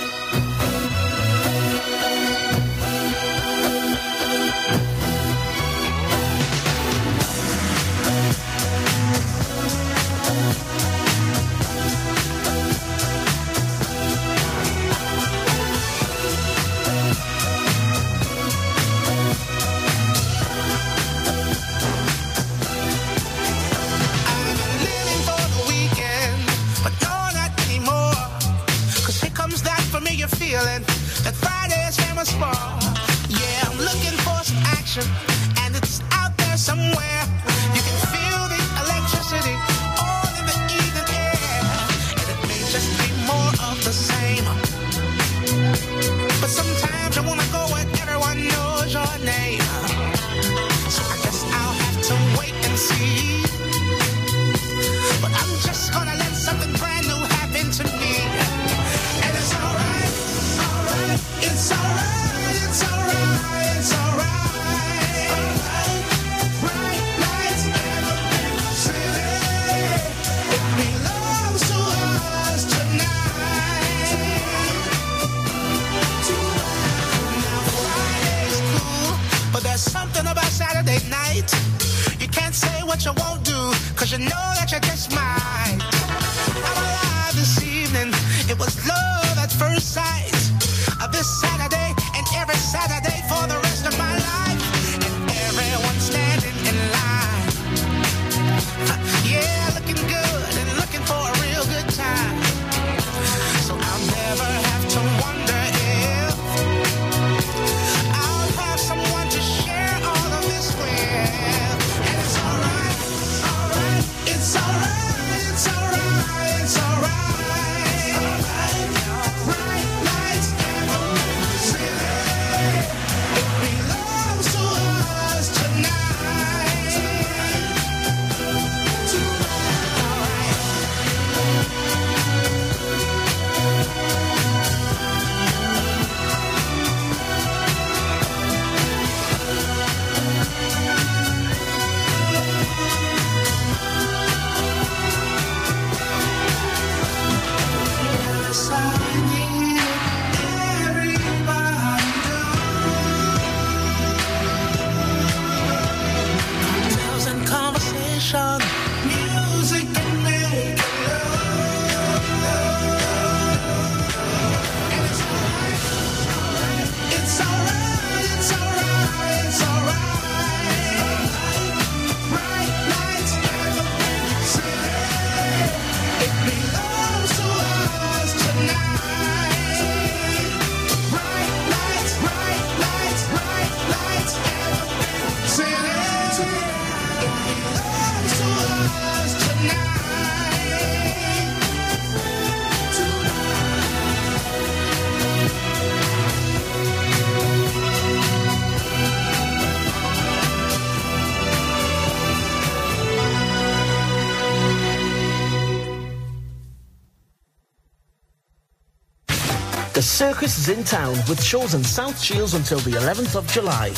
Circus 210.34 210.57
is 210.57 210.69
in 210.76 210.84
town 210.84 211.14
with 211.30 211.39
shows 211.39 211.76
in 211.76 211.84
South 211.84 212.19
Shields 212.19 212.56
until 212.56 212.80
the 212.80 212.97
11th 212.97 213.35
of 213.35 213.45
July. 213.47 213.89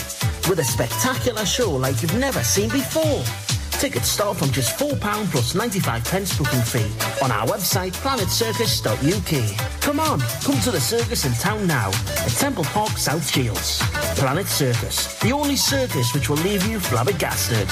With 0.50 0.60
a 0.60 0.64
spectacular 0.64 1.46
show 1.46 1.72
like 1.72 2.02
you've 2.02 2.20
never 2.20 2.44
seen 2.44 2.70
before. 2.70 3.24
Tickets 3.80 4.10
start 4.10 4.36
from 4.36 4.52
just 4.52 4.78
£4 4.78 5.00
plus 5.32 5.56
95 5.56 6.04
pence 6.04 6.38
booking 6.38 6.62
fee 6.64 6.92
on 7.24 7.32
our 7.32 7.48
website 7.48 7.94
planetcircus.uk. 8.04 9.82
Come 9.82 10.02
on, 10.02 10.20
come 10.44 10.60
to 10.64 10.72
the 10.72 10.82
circus 10.82 11.24
in 11.24 11.32
town 11.36 11.66
now 11.66 11.92
at 12.26 12.32
Temple 12.32 12.66
Park, 12.76 12.98
South 12.98 13.26
Shields. 13.32 13.80
Planet 14.20 14.48
Circus, 14.48 15.18
the 15.22 15.32
only 15.32 15.56
circus 15.56 16.14
which 16.14 16.28
will 16.30 16.44
leave 16.44 16.68
you 16.68 16.82
flabbergasted. 16.82 17.70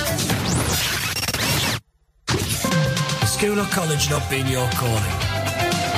School 3.27 3.60
or 3.60 3.65
college 3.65 4.10
not 4.10 4.30
being 4.30 4.48
your 4.48 4.69
calling, 4.72 5.24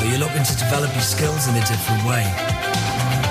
you're 0.09 0.23
looking 0.23 0.43
to 0.43 0.55
develop 0.55 0.91
your 0.93 1.03
skills 1.03 1.47
in 1.47 1.55
a 1.55 1.65
different 1.67 2.03
way. 2.07 2.23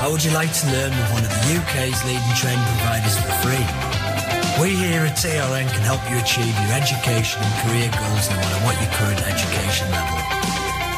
How 0.01 0.13
would 0.13 0.23
you 0.23 0.33
like 0.37 0.53
to 0.53 0.65
learn 0.73 0.93
with 0.93 1.09
one 1.17 1.25
of 1.25 1.33
the 1.33 1.43
UK's 1.57 1.99
leading 2.05 2.35
training 2.37 2.65
providers 2.77 3.17
for 3.17 3.33
free? 3.41 3.67
We 4.61 4.77
here 4.77 5.05
at 5.09 5.17
TRN 5.17 5.69
can 5.69 5.85
help 5.85 6.01
you 6.09 6.17
achieve 6.21 6.53
your 6.53 6.73
education 6.77 7.41
and 7.41 7.55
career 7.65 7.89
goals 7.93 8.29
no 8.29 8.37
matter 8.37 8.61
what 8.65 8.77
your 8.81 8.93
current 8.97 9.21
education 9.25 9.89
level. 9.93 10.21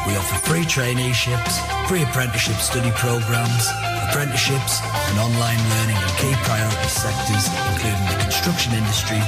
We 0.07 0.15
offer 0.19 0.39
free 0.47 0.67
traineeships, 0.67 1.59
pre-apprenticeship 1.87 2.59
study 2.59 2.91
programs, 2.95 3.67
apprenticeships 4.09 4.81
and 5.11 5.19
online 5.19 5.61
learning 5.79 5.99
in 5.99 6.09
key 6.19 6.35
priority 6.43 6.91
sectors 6.91 7.45
including 7.71 8.05
the 8.09 8.17
construction 8.19 8.73
industry, 8.73 9.21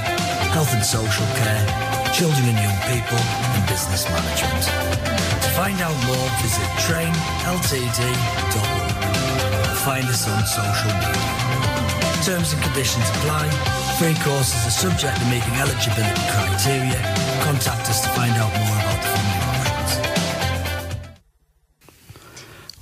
health 0.52 0.74
and 0.74 0.84
social 0.84 1.28
care, 1.40 1.64
children 2.12 2.44
and 2.50 2.60
young 2.60 2.80
people 2.92 3.20
and 3.20 3.62
business 3.68 4.04
management. 4.10 5.31
Find 5.56 5.80
out 5.82 5.96
more 6.08 6.30
visit 6.42 6.70
trainltd.org 6.80 7.12
or 9.70 9.76
find 9.76 10.06
us 10.08 10.28
on 10.28 10.46
social 10.46 10.94
media. 10.96 11.42
Terms 12.24 12.54
and 12.54 12.62
conditions 12.64 13.10
apply. 13.10 13.50
Free 14.00 14.16
courses 14.24 14.66
are 14.66 14.72
subject 14.72 15.18
to 15.20 15.26
meeting 15.26 15.54
eligibility 15.56 16.22
criteria. 16.32 17.02
Contact 17.44 17.90
us 17.90 18.02
to 18.02 18.10
find 18.10 18.32
out 18.34 18.52
more 18.54 18.78
about 18.80 19.02
the 19.02 19.10
funding 19.10 19.42
options. 19.50 20.12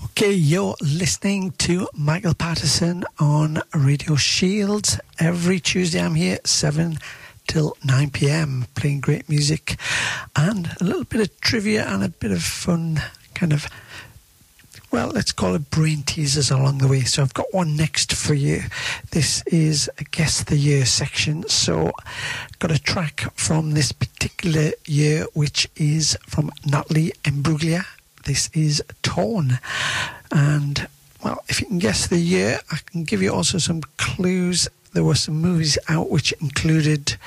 Okay, 0.05 0.33
you're 0.33 0.75
listening 0.81 1.51
to 1.59 1.87
Michael 1.93 2.35
Patterson 2.35 3.03
on 3.19 3.61
Radio 3.73 4.15
Shields. 4.15 4.99
Every 5.19 5.59
Tuesday 5.59 6.01
I'm 6.01 6.15
here, 6.15 6.37
7 6.45 6.99
till 7.49 7.75
9 7.83 8.11
pm, 8.11 8.67
playing 8.75 9.01
great 9.01 9.27
music 9.27 9.75
and 10.35 10.69
a 10.79 10.83
little 10.83 11.03
bit 11.03 11.19
of 11.19 11.41
trivia 11.41 11.83
and 11.87 12.03
a 12.03 12.09
bit 12.09 12.31
of 12.31 12.43
fun, 12.43 13.01
kind 13.33 13.51
of, 13.51 13.67
well, 14.91 15.07
let's 15.07 15.31
call 15.31 15.55
it 15.55 15.71
brain 15.71 16.03
teasers 16.03 16.51
along 16.51 16.77
the 16.77 16.87
way. 16.87 17.01
So 17.01 17.23
I've 17.23 17.33
got 17.33 17.51
one 17.51 17.75
next 17.75 18.13
for 18.13 18.35
you. 18.35 18.61
This 19.11 19.41
is 19.47 19.89
a 19.97 20.03
Guess 20.03 20.43
the 20.43 20.57
Year 20.57 20.85
section. 20.85 21.43
So 21.49 21.91
I've 21.97 22.59
got 22.59 22.69
a 22.69 22.77
track 22.77 23.21
from 23.33 23.71
this 23.71 23.91
particular 23.91 24.71
year, 24.85 25.25
which 25.33 25.67
is 25.75 26.15
from 26.27 26.51
Natalie 26.67 27.13
Imbruglia. 27.23 27.83
This 28.25 28.51
is 28.53 28.83
Torn. 29.01 29.57
And, 30.31 30.87
well, 31.23 31.43
if 31.49 31.61
you 31.61 31.67
can 31.67 31.79
guess 31.79 32.05
the 32.05 32.19
year, 32.19 32.59
I 32.71 32.77
can 32.85 33.05
give 33.05 33.23
you 33.23 33.33
also 33.33 33.57
some 33.57 33.81
clues. 33.97 34.69
There 34.93 35.03
were 35.03 35.15
some 35.15 35.35
movies 35.35 35.77
out 35.87 36.09
which 36.09 36.31
included 36.33 37.17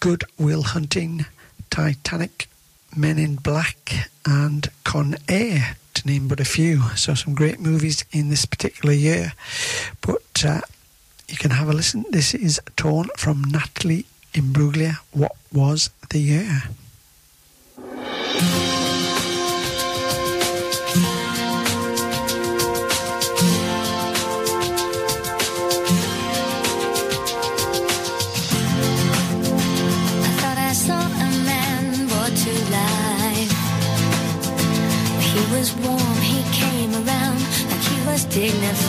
Good 0.00 0.24
Will 0.38 0.62
Hunting, 0.62 1.26
Titanic, 1.70 2.48
Men 2.94 3.18
in 3.18 3.36
Black, 3.36 4.10
and 4.26 4.68
Con 4.84 5.16
Air, 5.28 5.76
to 5.94 6.06
name 6.06 6.28
but 6.28 6.40
a 6.40 6.44
few. 6.44 6.82
So, 6.96 7.14
some 7.14 7.34
great 7.34 7.60
movies 7.60 8.04
in 8.12 8.28
this 8.28 8.44
particular 8.44 8.94
year. 8.94 9.32
But 10.02 10.44
uh, 10.44 10.60
you 11.28 11.36
can 11.36 11.52
have 11.52 11.70
a 11.70 11.72
listen. 11.72 12.04
This 12.10 12.34
is 12.34 12.60
Torn 12.76 13.08
from 13.16 13.42
Natalie 13.44 14.04
Imbruglia. 14.34 14.98
What 15.12 15.32
was 15.50 15.90
the 16.10 16.18
year? 16.18 16.64
dignified. 38.32 38.81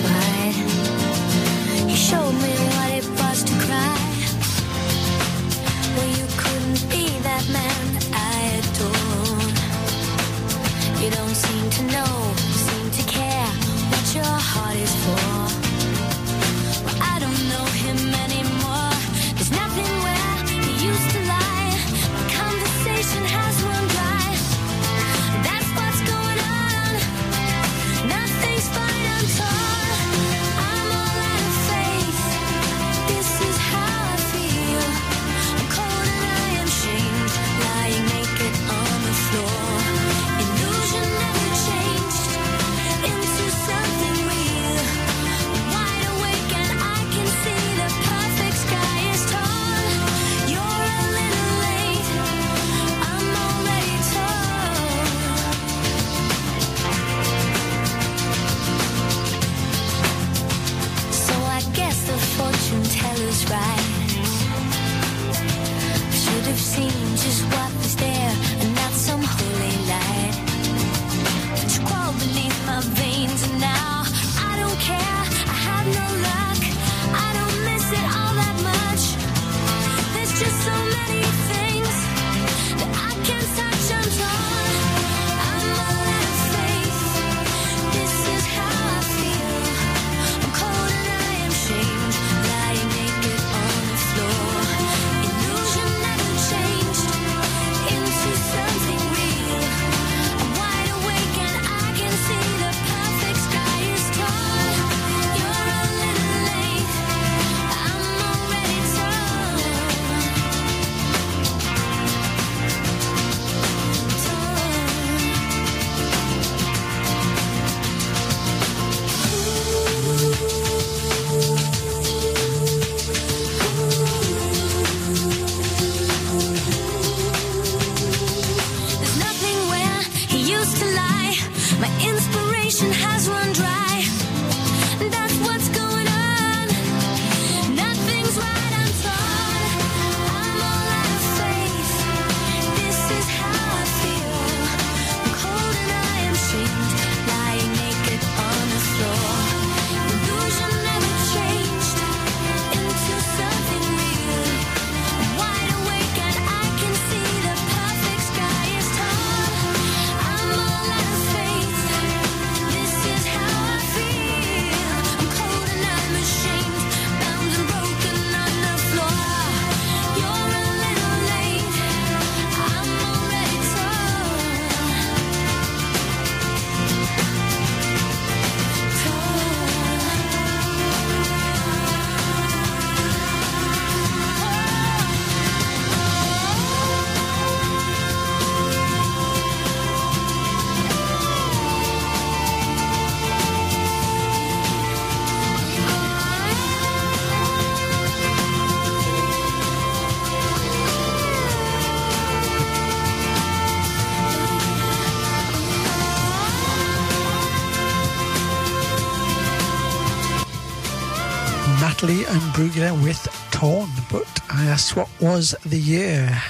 with 212.92 213.28
Torn, 213.52 213.90
but 214.12 214.28
I 214.50 214.66
asked 214.66 214.96
what 214.98 215.08
was 215.22 215.56
the 215.66 215.80
year. 215.80 216.42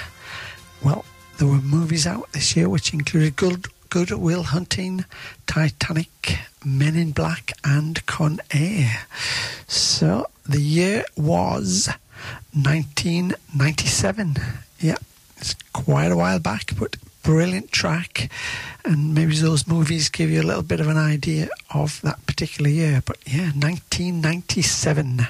Well, 0.83 1.05
there 1.37 1.47
were 1.47 1.61
movies 1.61 2.07
out 2.07 2.31
this 2.31 2.55
year 2.55 2.67
which 2.67 2.91
included 2.91 3.35
Good, 3.35 3.67
Good 3.89 4.09
Will 4.09 4.41
Hunting, 4.41 5.05
Titanic, 5.45 6.39
Men 6.65 6.95
in 6.95 7.11
Black, 7.11 7.51
and 7.63 8.03
Con 8.07 8.39
Air. 8.51 9.05
So 9.67 10.25
the 10.43 10.61
year 10.61 11.05
was 11.15 11.89
1997. 12.53 14.37
Yeah, 14.79 14.95
it's 15.37 15.53
quite 15.71 16.11
a 16.11 16.17
while 16.17 16.39
back, 16.39 16.71
but 16.79 16.95
brilliant 17.21 17.71
track. 17.71 18.31
And 18.83 19.13
maybe 19.13 19.35
those 19.35 19.67
movies 19.67 20.09
give 20.09 20.31
you 20.31 20.41
a 20.41 20.49
little 20.49 20.63
bit 20.63 20.79
of 20.79 20.87
an 20.87 20.97
idea 20.97 21.49
of 21.71 22.01
that 22.01 22.25
particular 22.25 22.71
year. 22.71 23.03
But 23.05 23.17
yeah, 23.27 23.51
1997. 23.51 25.27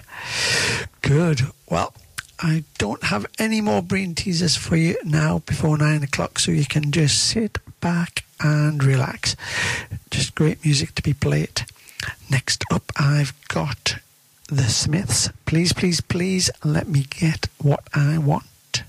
Good. 1.04 1.42
Well, 1.70 1.94
I 2.40 2.64
don't 2.78 3.04
have 3.04 3.26
any 3.38 3.60
more 3.60 3.82
brain 3.82 4.16
teasers 4.16 4.56
for 4.56 4.78
you 4.78 4.98
now 5.04 5.40
before 5.46 5.78
nine 5.78 6.02
o'clock, 6.02 6.40
so 6.40 6.52
you 6.52 6.66
can 6.66 6.92
just 6.92 7.22
sit 7.28 7.58
back 7.82 8.24
and 8.40 8.82
relax. 8.82 9.36
Just 10.10 10.34
great 10.34 10.64
music 10.64 10.96
to 10.96 11.04
be 11.04 11.14
played. 11.14 11.66
Next 12.30 12.64
up, 12.72 12.92
I've 12.98 13.34
got 13.50 13.98
the 14.48 14.64
Smiths. 14.64 15.30
Please, 15.46 15.74
please, 15.74 16.00
please 16.00 16.50
let 16.64 16.88
me 16.88 17.06
get 17.10 17.48
what 17.62 17.84
I 17.94 18.18
want. 18.18 18.84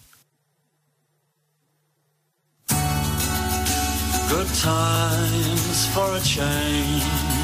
Good 4.29 4.55
times 4.55 5.87
for 5.93 6.15
a 6.15 6.21
change 6.21 7.44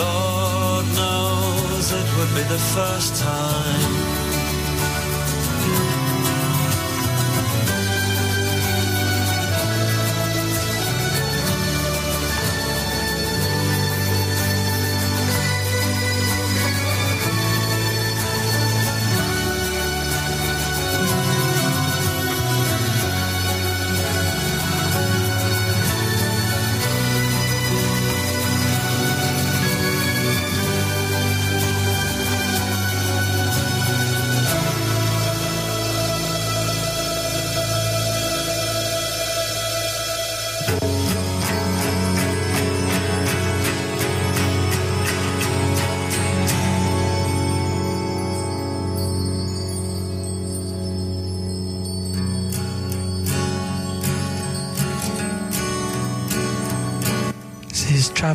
Lord 0.00 0.86
knows 0.98 1.92
it 1.92 2.08
would 2.16 2.32
be 2.34 2.44
the 2.54 2.62
first 2.74 3.16
time. 3.16 4.19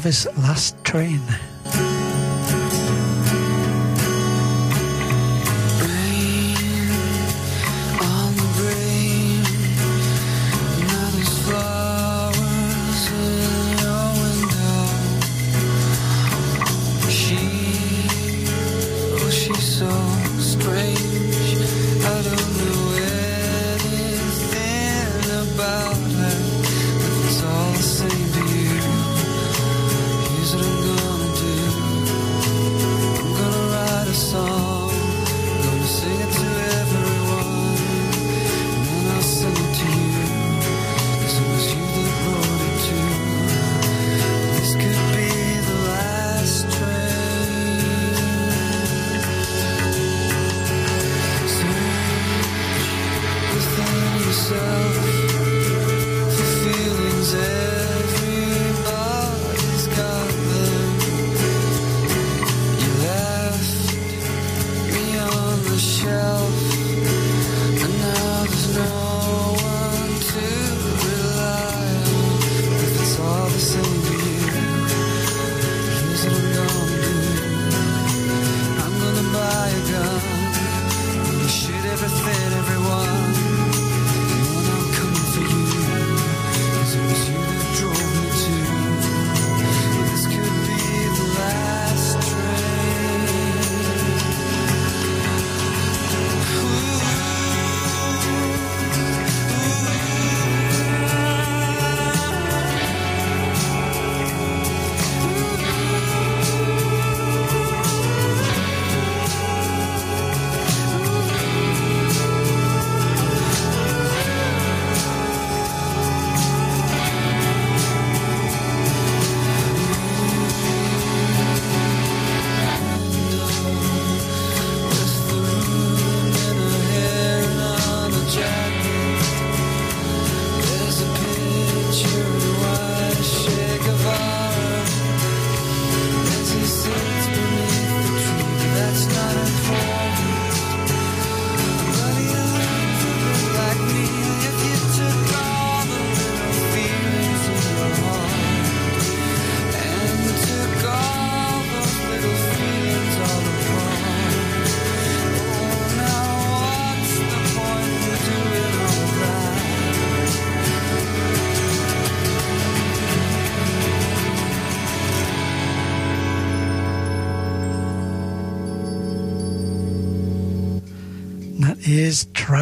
Travis' 0.05 0.27
last 0.37 0.75
train. 0.83 1.54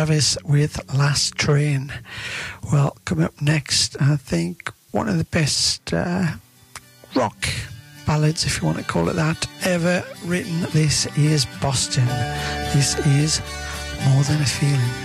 Travis 0.03 0.37
with 0.43 0.93
Last 0.93 1.35
Train. 1.35 1.93
Well, 2.73 2.97
coming 3.05 3.23
up 3.23 3.41
next, 3.41 3.95
I 4.01 4.17
think 4.17 4.69
one 4.91 5.07
of 5.07 5.17
the 5.17 5.23
best 5.23 5.93
uh, 5.93 6.25
rock 7.15 7.47
ballads, 8.05 8.43
if 8.43 8.61
you 8.61 8.65
want 8.65 8.79
to 8.79 8.83
call 8.83 9.07
it 9.07 9.13
that, 9.13 9.47
ever 9.63 10.03
written. 10.25 10.59
This 10.73 11.05
is 11.17 11.45
Boston. 11.61 12.05
This 12.73 12.99
is 13.07 13.39
More 14.09 14.23
Than 14.23 14.41
a 14.41 14.45
Feeling. 14.45 15.02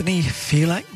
Company. 0.00 0.22
Feel 0.22 0.68
like 0.70 0.89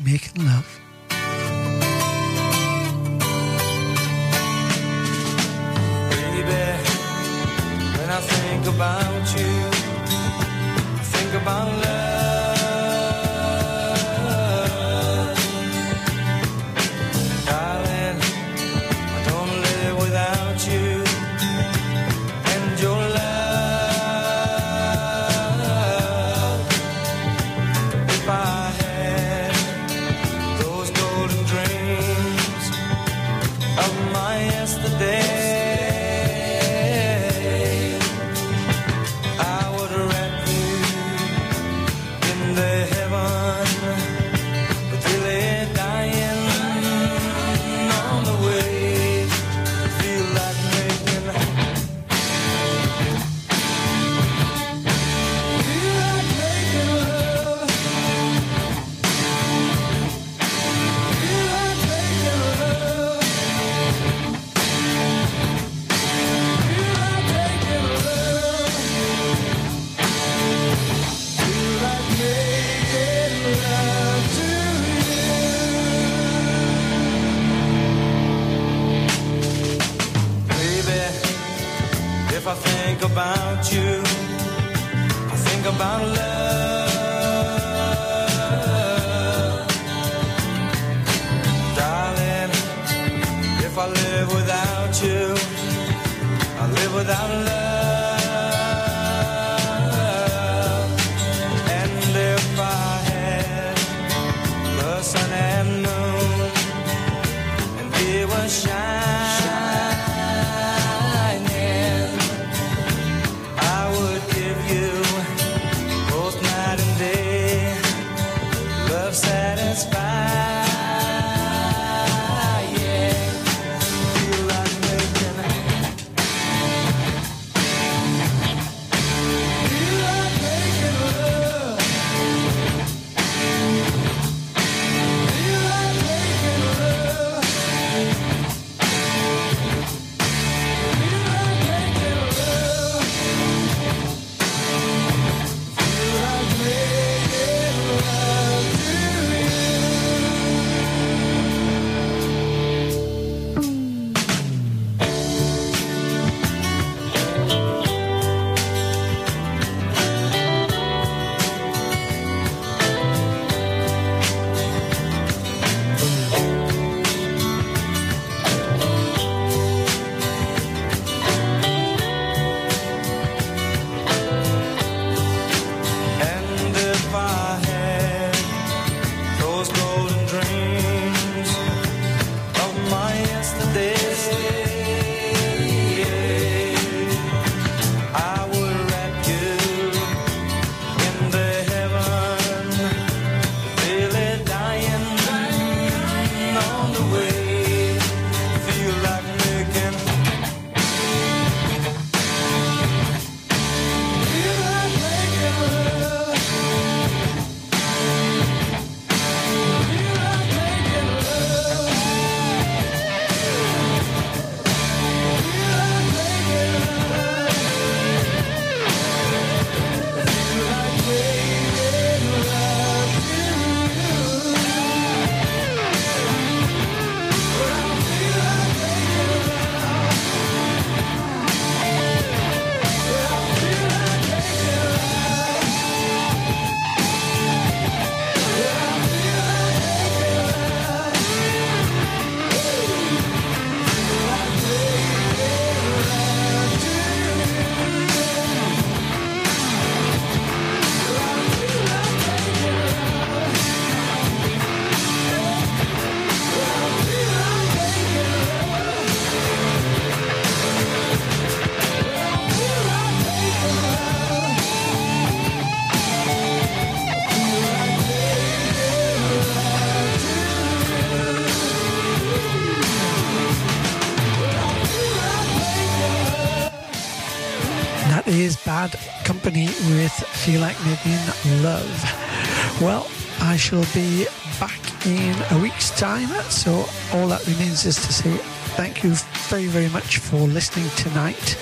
is 278.41 278.57
Bad 278.57 278.95
Company 279.23 279.65
with 279.65 280.11
Feel 280.11 280.61
Like 280.61 280.77
Making 280.85 281.63
Love. 281.63 282.81
Well, 282.81 283.07
I 283.41 283.55
shall 283.55 283.85
be 283.93 284.25
back 284.59 284.79
in 285.05 285.35
a 285.51 285.61
week's 285.61 285.91
time, 285.91 286.27
so 286.49 286.85
all 287.13 287.27
that 287.27 287.45
remains 287.47 287.85
is 287.85 287.95
to 287.95 288.13
say 288.13 288.37
thank 288.75 289.03
you 289.03 289.13
very, 289.49 289.67
very 289.67 289.89
much 289.89 290.17
for 290.17 290.37
listening 290.37 290.89
tonight, 290.97 291.57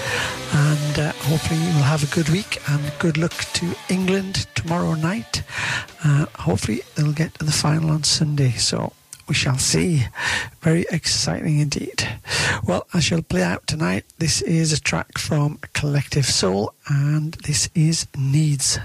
and 0.54 1.00
uh, 1.00 1.12
hopefully 1.30 1.60
you'll 1.60 1.84
have 1.84 2.04
a 2.04 2.16
good 2.16 2.30
week 2.30 2.62
and 2.70 2.82
good 3.00 3.18
luck 3.18 3.34
to 3.54 3.76
England 3.90 4.48
tomorrow 4.56 4.96
night. 4.96 5.44
Uh, 6.04 6.26
hopefully 6.40 6.82
they'll 6.96 7.14
get 7.14 7.34
to 7.36 7.46
the 7.46 7.52
final 7.52 7.92
on 7.92 8.04
Sunday, 8.04 8.52
so 8.52 8.94
we 9.34 9.36
shall 9.36 9.58
see. 9.58 10.06
Very 10.62 10.86
exciting 10.92 11.60
indeed. 11.60 12.08
Well, 12.68 12.86
I 12.94 13.00
shall 13.00 13.24
play 13.24 13.42
out 13.42 13.66
tonight. 13.66 14.06
This 14.20 14.44
is 14.44 14.72
a 14.72 14.80
track 14.80 15.18
from 15.18 15.58
Collective 15.74 16.28
Soul, 16.28 16.76
and 16.88 17.34
this 17.44 17.68
is 17.74 18.06
Needs. 18.16 18.78